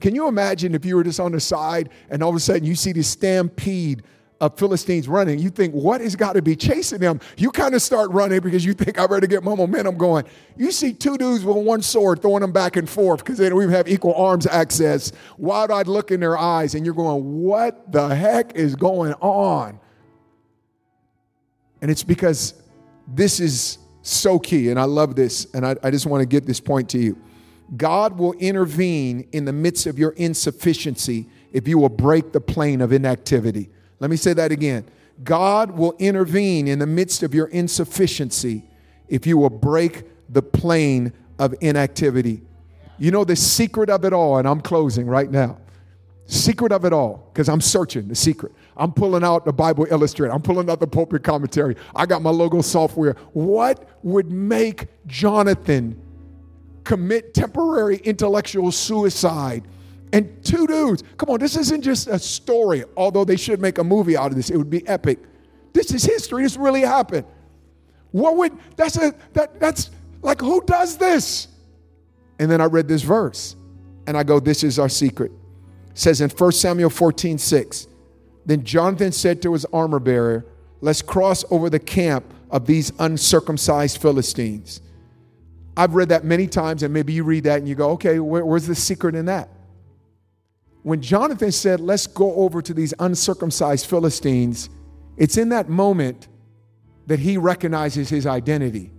Can 0.01 0.15
you 0.15 0.27
imagine 0.29 0.75
if 0.75 0.85
you 0.85 0.97
were 0.97 1.05
just 1.05 1.21
on 1.21 1.33
the 1.33 1.41
side 1.41 1.91
and 2.11 2.23
all 2.23 2.31
of 2.31 2.37
a 2.37 2.41
sudden 2.41 2.65
you 2.65 2.75
see 2.75 2.93
this 2.93 3.09
stampede 3.09 4.03
Philistines 4.49 5.09
running, 5.09 5.39
you 5.39 5.51
think, 5.51 5.75
what 5.75 6.01
has 6.01 6.17
got 6.17 6.35
to 6.35 6.43
be 6.43 6.57
chasing 6.57 6.99
them? 6.99 7.21
You 7.37 7.51
kind 7.51 7.75
of 7.75 7.83
start 7.83 8.11
running 8.11 8.41
because 8.41 8.65
you 8.65 8.75
think, 8.75 8.99
I 8.99 9.07
better 9.07 9.27
get 9.27 9.43
my 9.43 9.55
momentum 9.55 9.97
going. 9.97 10.25
You 10.57 10.73
see 10.73 10.93
two 10.93 11.17
dudes 11.17 11.45
with 11.45 11.57
one 11.57 11.83
sword 11.83 12.23
throwing 12.23 12.41
them 12.41 12.53
back 12.53 12.77
and 12.77 12.89
forth 12.89 13.21
because 13.21 13.39
they 13.39 13.49
don't 13.49 13.63
even 13.63 13.75
have 13.75 13.89
equal 13.89 14.15
arms 14.15 14.47
access, 14.47 15.13
wide 15.39 15.71
eyed 15.71 15.87
look 15.87 16.11
in 16.11 16.21
their 16.21 16.39
eyes, 16.39 16.75
and 16.75 16.85
you're 16.85 16.95
going, 16.95 17.43
what 17.43 17.91
the 17.93 18.15
heck 18.15 18.55
is 18.55 18.77
going 18.77 19.13
on? 19.15 19.79
And 21.81 21.91
it's 21.91 22.03
because 22.03 22.55
this 23.07 23.41
is 23.41 23.79
so 24.03 24.39
key, 24.39 24.71
and 24.71 24.79
I 24.79 24.85
love 24.85 25.17
this, 25.17 25.47
and 25.55 25.67
I, 25.67 25.77
I 25.83 25.91
just 25.91 26.07
want 26.07 26.23
to 26.23 26.27
get 26.27 26.47
this 26.47 26.61
point 26.61 26.89
to 26.91 26.99
you. 26.99 27.19
God 27.77 28.19
will 28.19 28.35
intervene 28.35 29.27
in 29.33 29.45
the 29.45 29.53
midst 29.53 29.87
of 29.87 29.99
your 29.99 30.11
insufficiency 30.11 31.27
if 31.53 31.67
you 31.67 31.79
will 31.79 31.89
break 31.89 32.33
the 32.33 32.41
plane 32.41 32.81
of 32.81 32.93
inactivity. 32.93 33.71
Let 34.01 34.11
me 34.11 34.17
say 34.17 34.33
that 34.35 34.53
again. 34.53 34.85
God 35.23 35.73
will 35.73 35.95
intervene 35.99 36.67
in 36.67 36.79
the 36.79 36.87
midst 36.87 37.23
of 37.23 37.35
your 37.35 37.47
insufficiency 37.47 38.65
if 39.09 39.27
you 39.27 39.39
will 39.39 39.51
break 39.51 40.05
the 40.29 40.43
plane 40.43 41.13
of 41.39 41.55
inactivity. 41.61 42.43
You 42.99 43.11
know 43.11 43.25
the 43.25 43.37
secret 43.37 43.91
of 43.91 44.05
it 44.05 44.13
all, 44.13 44.39
and 44.39 44.49
I'm 44.49 44.61
closing 44.61 45.07
right 45.07 45.31
now. 45.31 45.59
Secret 46.27 46.73
of 46.73 46.85
it 46.85 46.93
all, 46.93 47.31
because 47.33 47.49
I'm 47.49 47.61
searching 47.61 48.09
the 48.09 48.15
secret. 48.15 48.53
I'm 48.77 48.93
pulling 48.93 49.23
out 49.23 49.45
the 49.45 49.53
Bible 49.53 49.87
Illustrator. 49.91 50.33
I'm 50.33 50.43
pulling 50.43 50.71
out 50.71 50.81
the 50.81 50.87
pulpit 50.87 51.23
commentary. 51.23 51.77
I 51.95 52.07
got 52.07 52.23
my 52.23 52.31
Logos 52.31 52.67
software. 52.67 53.15
What 53.35 53.89
would 54.03 54.31
make 54.31 54.87
Jonathan 55.07 56.01
commit 56.83 57.35
temporary 57.35 57.99
intellectual 57.99 58.73
suicide? 58.73 59.65
And 60.15 60.45
two 60.45 60.69
dudes, 60.69 61.03
come 61.17 61.31
on, 61.31 61.41
this 61.41 61.57
isn't 61.57 61.83
just 61.83 62.07
a 62.07 62.21
story, 62.21 62.85
although 62.97 63.25
they 63.25 63.35
should 63.35 63.61
make 63.61 63.79
a 63.79 63.85
movie 63.85 64.17
out 64.17 64.31
of 64.31 64.37
this. 64.37 64.49
It 64.49 64.57
would 64.57 64.71
be 64.71 64.87
epic. 64.87 65.19
This 65.73 65.93
is 65.93 66.05
history. 66.05 66.45
This 66.45 66.57
really 66.57 66.83
happened. 66.83 67.27
What 68.13 68.37
would 68.37 68.53
that's 68.77 68.97
a 68.97 69.13
that 69.33 69.59
that's 69.59 69.91
like 70.23 70.41
who 70.41 70.63
does 70.67 70.99
this? 70.99 71.49
And 72.39 72.49
then 72.49 72.61
I 72.61 72.67
read 72.67 72.87
this 72.87 73.03
verse 73.03 73.57
and 74.07 74.17
I 74.17 74.23
go, 74.23 74.39
This 74.39 74.63
is 74.63 74.79
our 74.79 74.89
secret. 74.89 75.33
It 75.91 75.99
says 75.99 76.21
in 76.21 76.31
1 76.31 76.53
Samuel 76.53 76.91
14, 76.91 77.37
6. 77.37 77.89
Then 78.47 78.63
Jonathan 78.63 79.11
said 79.11 79.43
to 79.43 79.53
his 79.53 79.65
armor 79.73 79.99
bearer, 79.99 80.47
Let's 80.81 81.03
cross 81.03 81.45
over 81.51 81.69
the 81.69 81.81
camp 81.81 82.33
of 82.53 82.67
these 82.67 82.93
uncircumcised 83.01 84.01
Philistines. 84.01 84.81
I've 85.77 85.97
read 85.97 86.11
that 86.11 86.25
many 86.25 86.47
times, 86.47 86.85
and 86.85 86.95
maybe 86.95 87.13
you 87.13 87.25
read 87.25 87.45
that 87.45 87.59
and 87.59 87.69
you 87.69 87.75
go, 87.75 87.91
Okay, 87.93 88.21
where, 88.21 88.47
where's 88.47 88.69
the 88.69 88.77
secret 88.77 89.17
in 89.17 89.27
that? 89.27 89.49
When 90.85 91.01
Jonathan 91.01 91.51
said, 91.51 91.81
Let's 91.81 92.07
go 92.07 92.35
over 92.35 92.61
to 92.63 92.75
these 92.75 92.93
uncircumcised 93.01 93.87
Philistines, 93.87 94.69
it's 95.17 95.39
in 95.39 95.49
that 95.49 95.69
moment 95.69 96.29
that 97.07 97.19
he 97.19 97.39
recognizes 97.39 98.11
his 98.11 98.27
identity. 98.27 98.93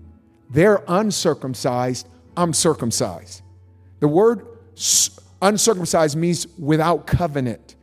They're 0.50 0.84
uncircumcised, 0.88 2.08
I'm 2.36 2.54
circumcised. 2.54 3.44
The 4.00 4.08
word 4.08 4.48
uncircumcised 5.42 6.18
means 6.18 6.48
without 6.58 7.06
covenant. 7.06 7.76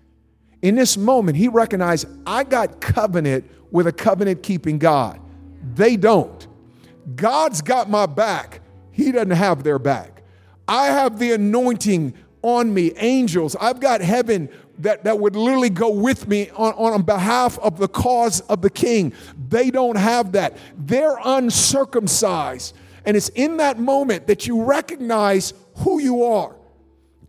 In 0.63 0.75
this 0.75 0.97
moment, 0.97 1.37
he 1.37 1.47
recognized 1.47 2.07
I 2.27 2.43
got 2.43 2.81
covenant 2.81 3.49
with 3.71 3.87
a 3.87 3.93
covenant 3.93 4.43
keeping 4.43 4.79
God. 4.79 5.21
They 5.75 5.97
don't. 5.97 6.47
God's 7.15 7.63
got 7.63 7.89
my 7.89 8.07
back, 8.07 8.63
He 8.91 9.13
doesn't 9.13 9.31
have 9.31 9.63
their 9.63 9.79
back. 9.79 10.23
I 10.67 10.87
have 10.87 11.19
the 11.21 11.33
anointing 11.33 12.15
on 12.43 12.73
me, 12.75 12.93
angels. 12.97 13.57
I've 13.61 13.81
got 13.81 14.01
heaven 14.01 14.49
that, 14.79 15.05
that 15.05 15.19
would 15.19 15.37
literally 15.37 15.71
go 15.71 15.91
with 15.91 16.29
me 16.29 16.51
on, 16.51 16.75
on 16.75 17.03
behalf 17.03 17.59
of 17.61 17.79
the 17.79 17.89
cause 17.89 18.41
of 18.43 18.63
the 18.63 18.71
king. 18.71 19.13
They 19.49 19.71
don't 19.71 19.97
have 19.97 20.33
that. 20.33 20.57
They're 20.77 21.17
uncircumcised. 21.25 22.75
And 23.05 23.17
it's 23.17 23.29
in 23.31 23.57
that 23.59 23.79
moment 23.79 24.27
that 24.27 24.47
you 24.47 24.63
recognize 24.63 25.55
who 25.77 26.01
you 26.01 26.25
are. 26.25 26.55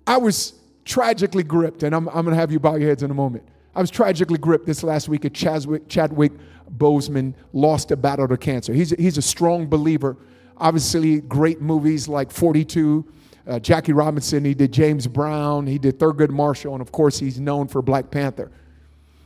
I 0.05 0.17
was 0.17 0.53
tragically 0.85 1.43
gripped, 1.43 1.83
and 1.83 1.95
I'm, 1.95 2.07
I'm 2.09 2.25
going 2.25 2.35
to 2.35 2.35
have 2.35 2.51
you 2.51 2.59
bow 2.59 2.75
your 2.75 2.89
heads 2.89 3.03
in 3.03 3.11
a 3.11 3.15
moment. 3.15 3.47
I 3.75 3.81
was 3.81 3.89
tragically 3.89 4.37
gripped 4.37 4.65
this 4.65 4.83
last 4.83 5.07
week 5.07 5.25
at 5.25 5.33
Chadwick, 5.33 5.87
Chadwick 5.87 6.33
Boseman 6.77 7.33
lost 7.53 7.91
a 7.91 7.95
battle 7.95 8.27
to 8.27 8.37
cancer. 8.37 8.73
He's 8.73 8.91
a, 8.91 8.95
he's 8.95 9.17
a 9.17 9.21
strong 9.21 9.67
believer. 9.67 10.17
Obviously, 10.57 11.21
great 11.21 11.61
movies 11.61 12.07
like 12.07 12.31
42, 12.31 13.05
uh, 13.47 13.59
Jackie 13.59 13.93
Robinson, 13.93 14.45
he 14.45 14.53
did 14.53 14.71
James 14.71 15.07
Brown, 15.07 15.67
he 15.67 15.77
did 15.77 15.99
Thurgood 15.99 16.29
Marshall, 16.29 16.73
and 16.73 16.81
of 16.81 16.91
course, 16.91 17.19
he's 17.19 17.39
known 17.39 17.67
for 17.67 17.81
Black 17.81 18.09
Panther. 18.09 18.51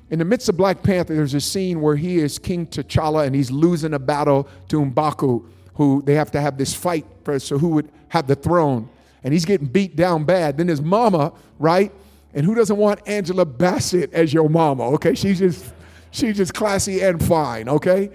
In 0.09 0.19
the 0.19 0.25
midst 0.25 0.47
of 0.49 0.57
Black 0.57 0.83
Panther, 0.83 1.15
there's 1.15 1.33
a 1.33 1.41
scene 1.41 1.81
where 1.81 1.95
he 1.95 2.17
is 2.17 2.39
King 2.39 2.65
T'Challa 2.65 3.25
and 3.25 3.35
he's 3.35 3.51
losing 3.51 3.93
a 3.93 3.99
battle 3.99 4.47
to 4.69 4.79
Mbaku, 4.79 5.45
who 5.75 6.01
they 6.05 6.15
have 6.15 6.31
to 6.31 6.41
have 6.41 6.57
this 6.57 6.73
fight 6.73 7.05
for, 7.23 7.37
so 7.39 7.57
who 7.57 7.69
would 7.69 7.89
have 8.09 8.25
the 8.25 8.35
throne. 8.35 8.89
And 9.23 9.33
he's 9.33 9.43
getting 9.43 9.67
beat 9.67 9.97
down 9.97 10.23
bad. 10.23 10.57
Then 10.57 10.69
his 10.69 10.81
mama, 10.81 11.33
right? 11.59 11.91
And 12.33 12.45
who 12.45 12.55
doesn't 12.55 12.77
want 12.77 13.01
Angela 13.05 13.45
Bassett 13.45 14.13
as 14.13 14.33
your 14.33 14.49
mama? 14.49 14.83
Okay, 14.91 15.13
she's 15.13 15.39
just 15.39 15.73
she's 16.11 16.37
just 16.37 16.53
classy 16.53 17.01
and 17.01 17.23
fine. 17.23 17.67
Okay, 17.67 18.09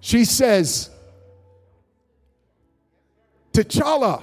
she 0.00 0.24
says, 0.24 0.90
T'Challa, 3.52 4.22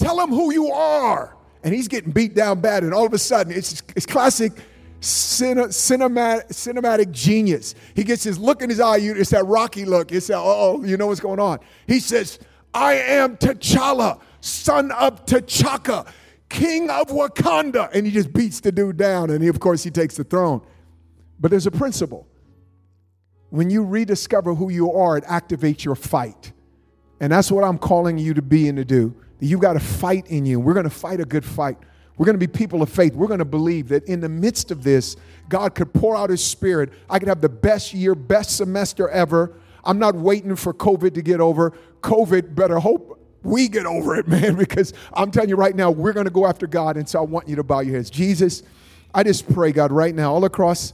tell 0.00 0.20
him 0.20 0.30
who 0.30 0.52
you 0.52 0.72
are. 0.72 1.36
And 1.62 1.74
he's 1.74 1.88
getting 1.88 2.10
beat 2.10 2.34
down 2.34 2.60
bad, 2.60 2.84
and 2.84 2.94
all 2.94 3.04
of 3.04 3.12
a 3.12 3.18
sudden, 3.18 3.52
it's 3.52 3.82
it's 3.94 4.06
classic 4.06 4.52
cine, 5.00 5.56
cinematic, 5.68 6.48
cinematic 6.48 7.10
genius. 7.10 7.74
He 7.94 8.04
gets 8.04 8.22
his 8.22 8.38
look 8.38 8.62
in 8.62 8.70
his 8.70 8.80
eye. 8.80 8.98
It's 8.98 9.30
that 9.30 9.46
Rocky 9.46 9.84
look. 9.84 10.12
It's 10.12 10.28
that, 10.28 10.38
oh, 10.38 10.82
you 10.84 10.96
know 10.96 11.08
what's 11.08 11.20
going 11.20 11.40
on. 11.40 11.58
He 11.86 12.00
says, 12.00 12.38
I 12.72 12.94
am 12.94 13.36
T'Challa, 13.36 14.20
son 14.40 14.90
of 14.92 15.24
T'Chaka, 15.26 16.06
king 16.48 16.90
of 16.90 17.08
Wakanda. 17.08 17.90
And 17.92 18.06
he 18.06 18.12
just 18.12 18.32
beats 18.32 18.60
the 18.60 18.72
dude 18.72 18.96
down. 18.96 19.30
And 19.30 19.42
he, 19.42 19.48
of 19.48 19.60
course, 19.60 19.82
he 19.82 19.90
takes 19.90 20.16
the 20.16 20.24
throne. 20.24 20.62
But 21.38 21.50
there's 21.50 21.66
a 21.66 21.70
principle. 21.70 22.26
When 23.48 23.70
you 23.70 23.84
rediscover 23.84 24.54
who 24.54 24.70
you 24.70 24.92
are, 24.92 25.16
it 25.16 25.24
activates 25.24 25.84
your 25.84 25.96
fight. 25.96 26.52
And 27.20 27.32
that's 27.32 27.50
what 27.50 27.64
I'm 27.64 27.78
calling 27.78 28.16
you 28.16 28.34
to 28.34 28.42
be 28.42 28.68
and 28.68 28.78
to 28.78 28.84
do. 28.84 29.14
You've 29.40 29.60
got 29.60 29.76
a 29.76 29.80
fight 29.80 30.26
in 30.28 30.46
you. 30.46 30.60
We're 30.60 30.74
going 30.74 30.84
to 30.84 30.90
fight 30.90 31.20
a 31.20 31.24
good 31.24 31.44
fight. 31.44 31.78
We're 32.16 32.26
going 32.26 32.38
to 32.38 32.46
be 32.46 32.52
people 32.52 32.82
of 32.82 32.90
faith. 32.90 33.14
We're 33.14 33.28
going 33.28 33.38
to 33.38 33.46
believe 33.46 33.88
that 33.88 34.04
in 34.04 34.20
the 34.20 34.28
midst 34.28 34.70
of 34.70 34.82
this, 34.82 35.16
God 35.48 35.74
could 35.74 35.92
pour 35.94 36.16
out 36.16 36.28
His 36.30 36.44
Spirit. 36.44 36.92
I 37.08 37.18
could 37.18 37.28
have 37.28 37.40
the 37.40 37.48
best 37.48 37.94
year, 37.94 38.14
best 38.14 38.56
semester 38.56 39.08
ever. 39.08 39.54
I'm 39.84 39.98
not 39.98 40.14
waiting 40.14 40.54
for 40.56 40.74
COVID 40.74 41.14
to 41.14 41.22
get 41.22 41.40
over. 41.40 41.72
COVID 42.02 42.54
better 42.54 42.78
hope 42.78 43.16
we 43.42 43.68
get 43.68 43.86
over 43.86 44.16
it, 44.16 44.28
man, 44.28 44.56
because 44.56 44.92
I'm 45.12 45.30
telling 45.30 45.48
you 45.48 45.56
right 45.56 45.74
now, 45.74 45.90
we're 45.90 46.12
going 46.12 46.26
to 46.26 46.32
go 46.32 46.46
after 46.46 46.66
God. 46.66 46.96
And 46.96 47.08
so 47.08 47.20
I 47.20 47.22
want 47.22 47.48
you 47.48 47.56
to 47.56 47.62
bow 47.62 47.80
your 47.80 47.96
heads. 47.96 48.10
Jesus, 48.10 48.62
I 49.14 49.22
just 49.22 49.52
pray, 49.52 49.72
God, 49.72 49.92
right 49.92 50.14
now, 50.14 50.32
all 50.32 50.44
across 50.44 50.92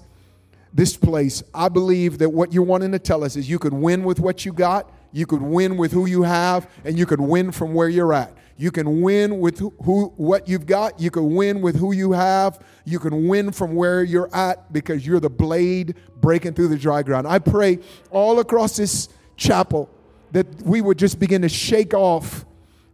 this 0.73 0.97
place, 0.97 1.43
I 1.55 1.69
believe 1.69 2.19
that 2.19 2.31
what 2.31 2.53
you're 2.53 2.63
wanting 2.63 2.93
to 2.93 2.99
tell 2.99 3.25
us 3.25 3.37
is 3.37 3.49
you 3.49 3.59
could 3.59 3.73
win 3.73 4.05
with 4.05 4.21
what 4.21 4.45
you 4.45 4.53
got, 4.53 4.93
you 5.17 5.25
could 5.25 5.41
win 5.41 5.79
with 5.79 5.93
who 5.93 6.05
you 6.05 6.25
have, 6.25 6.69
and 6.85 6.99
you 6.99 7.07
could 7.07 7.23
win 7.23 7.51
from 7.51 7.73
where 7.73 7.89
you're 7.89 8.13
at. 8.13 8.37
You 8.59 8.71
can 8.71 9.01
win 9.01 9.41
with 9.41 9.59
who, 9.61 10.13
what 10.19 10.47
you've 10.47 10.67
got. 10.67 11.01
You 11.01 11.11
can 11.11 11.35
win 11.35 11.63
with 11.63 11.77
who 11.77 11.95
you 11.95 12.13
have. 12.13 12.63
You 12.85 12.99
can 12.99 13.27
win 13.27 13.51
from 13.51 13.75
where 13.75 14.05
you're 14.05 14.29
at 14.35 14.75
because 14.75 15.07
you're 15.07 15.19
the 15.19 15.31
blade 15.31 15.95
breaking 16.21 16.53
through 16.53 16.69
the 16.69 16.77
dry 16.77 17.03
ground. 17.03 17.27
I 17.27 17.39
pray 17.39 17.79
all 18.11 18.41
across 18.41 18.77
this 18.77 19.09
chapel 19.39 19.89
that 20.33 20.47
we 20.61 20.83
would 20.83 20.99
just 20.99 21.19
begin 21.19 21.41
to 21.41 21.49
shake 21.49 21.95
off 21.95 22.45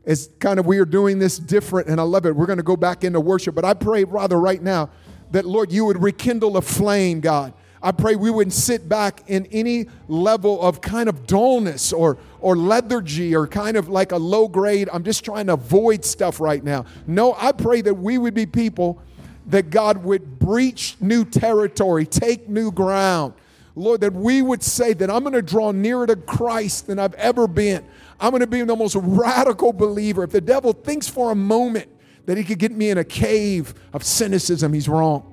as 0.07 0.31
kind 0.39 0.61
of 0.61 0.67
we 0.67 0.79
are 0.79 0.85
doing 0.85 1.19
this 1.19 1.41
different, 1.41 1.89
and 1.89 2.01
I 2.01 2.05
love 2.05 2.25
it. 2.25 2.37
We're 2.37 2.47
going 2.47 2.59
to 2.59 2.63
go 2.63 2.77
back 2.77 3.03
into 3.03 3.19
worship, 3.19 3.57
but 3.57 3.65
I 3.65 3.75
pray 3.75 4.05
rather 4.05 4.39
right 4.39 4.63
now 4.63 4.91
that 5.33 5.45
Lord, 5.45 5.73
you 5.73 5.87
would 5.87 6.01
rekindle 6.01 6.57
a 6.57 6.63
flame, 6.63 7.19
God 7.19 7.53
I 7.83 7.91
pray 7.91 8.15
we 8.15 8.31
wouldn't 8.31 8.55
sit 8.55 8.89
back 8.89 9.25
in 9.27 9.47
any 9.47 9.87
level 10.07 10.63
of 10.63 10.81
kind 10.81 11.09
of 11.09 11.27
dullness 11.27 11.93
or, 11.93 12.17
or 12.41 12.57
lethargy 12.57 13.35
or 13.35 13.49
kind 13.49 13.77
of 13.77 13.89
like 13.89 14.13
a 14.13 14.17
low 14.17 14.47
grade, 14.47 14.89
I'm 14.93 15.03
just 15.03 15.25
trying 15.25 15.47
to 15.49 15.55
avoid 15.55 16.05
stuff 16.05 16.39
right 16.39 16.63
now. 16.63 16.85
No, 17.07 17.35
I 17.37 17.51
pray 17.51 17.81
that 17.83 17.95
we 17.95 18.19
would 18.19 18.35
be 18.35 18.47
people 18.47 19.03
that 19.47 19.71
God 19.71 20.05
would 20.05 20.39
breach 20.39 20.97
new 21.01 21.25
territory, 21.25 22.07
take 22.07 22.49
new 22.49 22.71
ground. 22.71 23.35
Lord, 23.75 24.03
that 24.03 24.13
we 24.13 24.43
would 24.43 24.63
say 24.63 24.93
that 24.93 25.11
I'm 25.11 25.23
going 25.23 25.33
to 25.33 25.43
draw 25.43 25.73
nearer 25.73 26.07
to 26.07 26.15
Christ 26.15 26.87
than 26.87 26.99
I've 26.99 27.15
ever 27.15 27.49
been. 27.49 27.85
I'm 28.21 28.31
going 28.31 28.41
to 28.41 28.47
be 28.47 28.63
the 28.63 28.77
most 28.77 28.95
radical 28.97 29.73
believer. 29.73 30.23
If 30.23 30.31
the 30.31 30.41
devil 30.41 30.73
thinks 30.73 31.09
for 31.09 31.33
a 31.33 31.35
moment 31.35 31.89
that 32.27 32.37
he 32.37 32.45
could 32.45 32.59
get 32.59 32.71
me 32.71 32.91
in 32.91 32.99
a 32.99 33.05
cave 33.05 33.75
of 33.93 34.05
cynicism, 34.05 34.73
he's 34.73 34.89
wrong. 34.89 35.32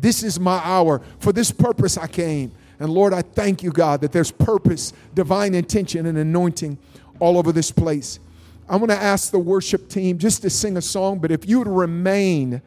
This 0.00 0.22
is 0.22 0.38
my 0.38 0.58
hour. 0.64 1.00
For 1.18 1.32
this 1.32 1.50
purpose 1.50 1.96
I 1.96 2.06
came. 2.06 2.52
And 2.80 2.90
Lord, 2.90 3.12
I 3.12 3.22
thank 3.22 3.62
you, 3.62 3.70
God, 3.70 4.00
that 4.02 4.12
there's 4.12 4.30
purpose, 4.30 4.92
divine 5.14 5.54
intention, 5.54 6.06
and 6.06 6.16
anointing 6.16 6.78
all 7.18 7.36
over 7.36 7.50
this 7.50 7.70
place. 7.70 8.20
I'm 8.68 8.78
going 8.78 8.90
to 8.90 9.02
ask 9.02 9.30
the 9.30 9.38
worship 9.38 9.88
team 9.88 10.18
just 10.18 10.42
to 10.42 10.50
sing 10.50 10.76
a 10.76 10.82
song, 10.82 11.18
but 11.18 11.30
if 11.30 11.48
you 11.48 11.58
would 11.58 11.68
remain, 11.68 12.60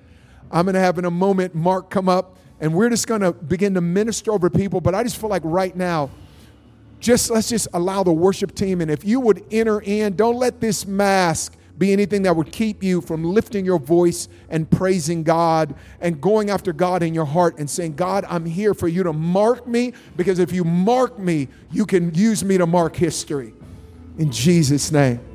I'm 0.52 0.66
going 0.66 0.74
to 0.74 0.82
have 0.82 0.98
in 0.98 1.06
a 1.06 1.12
moment 1.12 1.56
Mark 1.56 1.90
come 1.90 2.10
up 2.10 2.38
and 2.60 2.74
we're 2.74 2.90
just 2.90 3.08
going 3.08 3.22
to 3.22 3.32
begin 3.32 3.74
to 3.76 3.82
minister 3.82 4.32
over 4.32 4.50
people. 4.50 4.82
But 4.82 4.96
I 4.96 5.04
just 5.04 5.18
feel 5.18 5.30
like 5.30 5.44
right 5.46 5.76
now, 5.76 6.10
just 7.00 7.32
let's 7.32 7.50
just 7.50 7.68
allow 7.74 8.04
the 8.04 8.12
worship 8.12 8.54
team. 8.54 8.82
And 8.82 8.92
if 8.92 9.04
you 9.04 9.20
would 9.20 9.44
enter 9.52 9.82
in, 9.82 10.16
don't 10.16 10.38
let 10.38 10.60
this 10.60 10.86
mask 10.86 11.56
be 11.82 11.92
anything 11.92 12.22
that 12.22 12.36
would 12.36 12.52
keep 12.52 12.84
you 12.84 13.02
from 13.02 13.24
lifting 13.24 13.66
your 13.66 13.80
voice 13.80 14.30
and 14.50 14.70
praising 14.70 15.24
God 15.24 15.74
and 16.00 16.22
going 16.22 16.52
after 16.52 16.72
God 16.72 17.02
in 17.02 17.14
your 17.14 17.26
heart 17.26 17.58
and 17.58 17.68
saying, 17.68 17.96
God, 17.96 18.24
I'm 18.30 18.46
here 18.46 18.76
for 18.76 18.88
you 18.88 19.02
to 19.02 19.12
mark 19.12 19.68
me 19.68 19.94
because 20.16 20.38
if 20.38 20.54
you 20.54 20.64
mark 20.64 21.18
me, 21.18 21.48
you 21.72 21.88
can 21.88 22.14
use 22.14 22.46
me 22.46 22.60
to 22.60 22.68
mark 22.68 22.96
history. 22.96 23.54
In 24.20 24.32
Jesus' 24.32 24.92
name. 24.92 25.31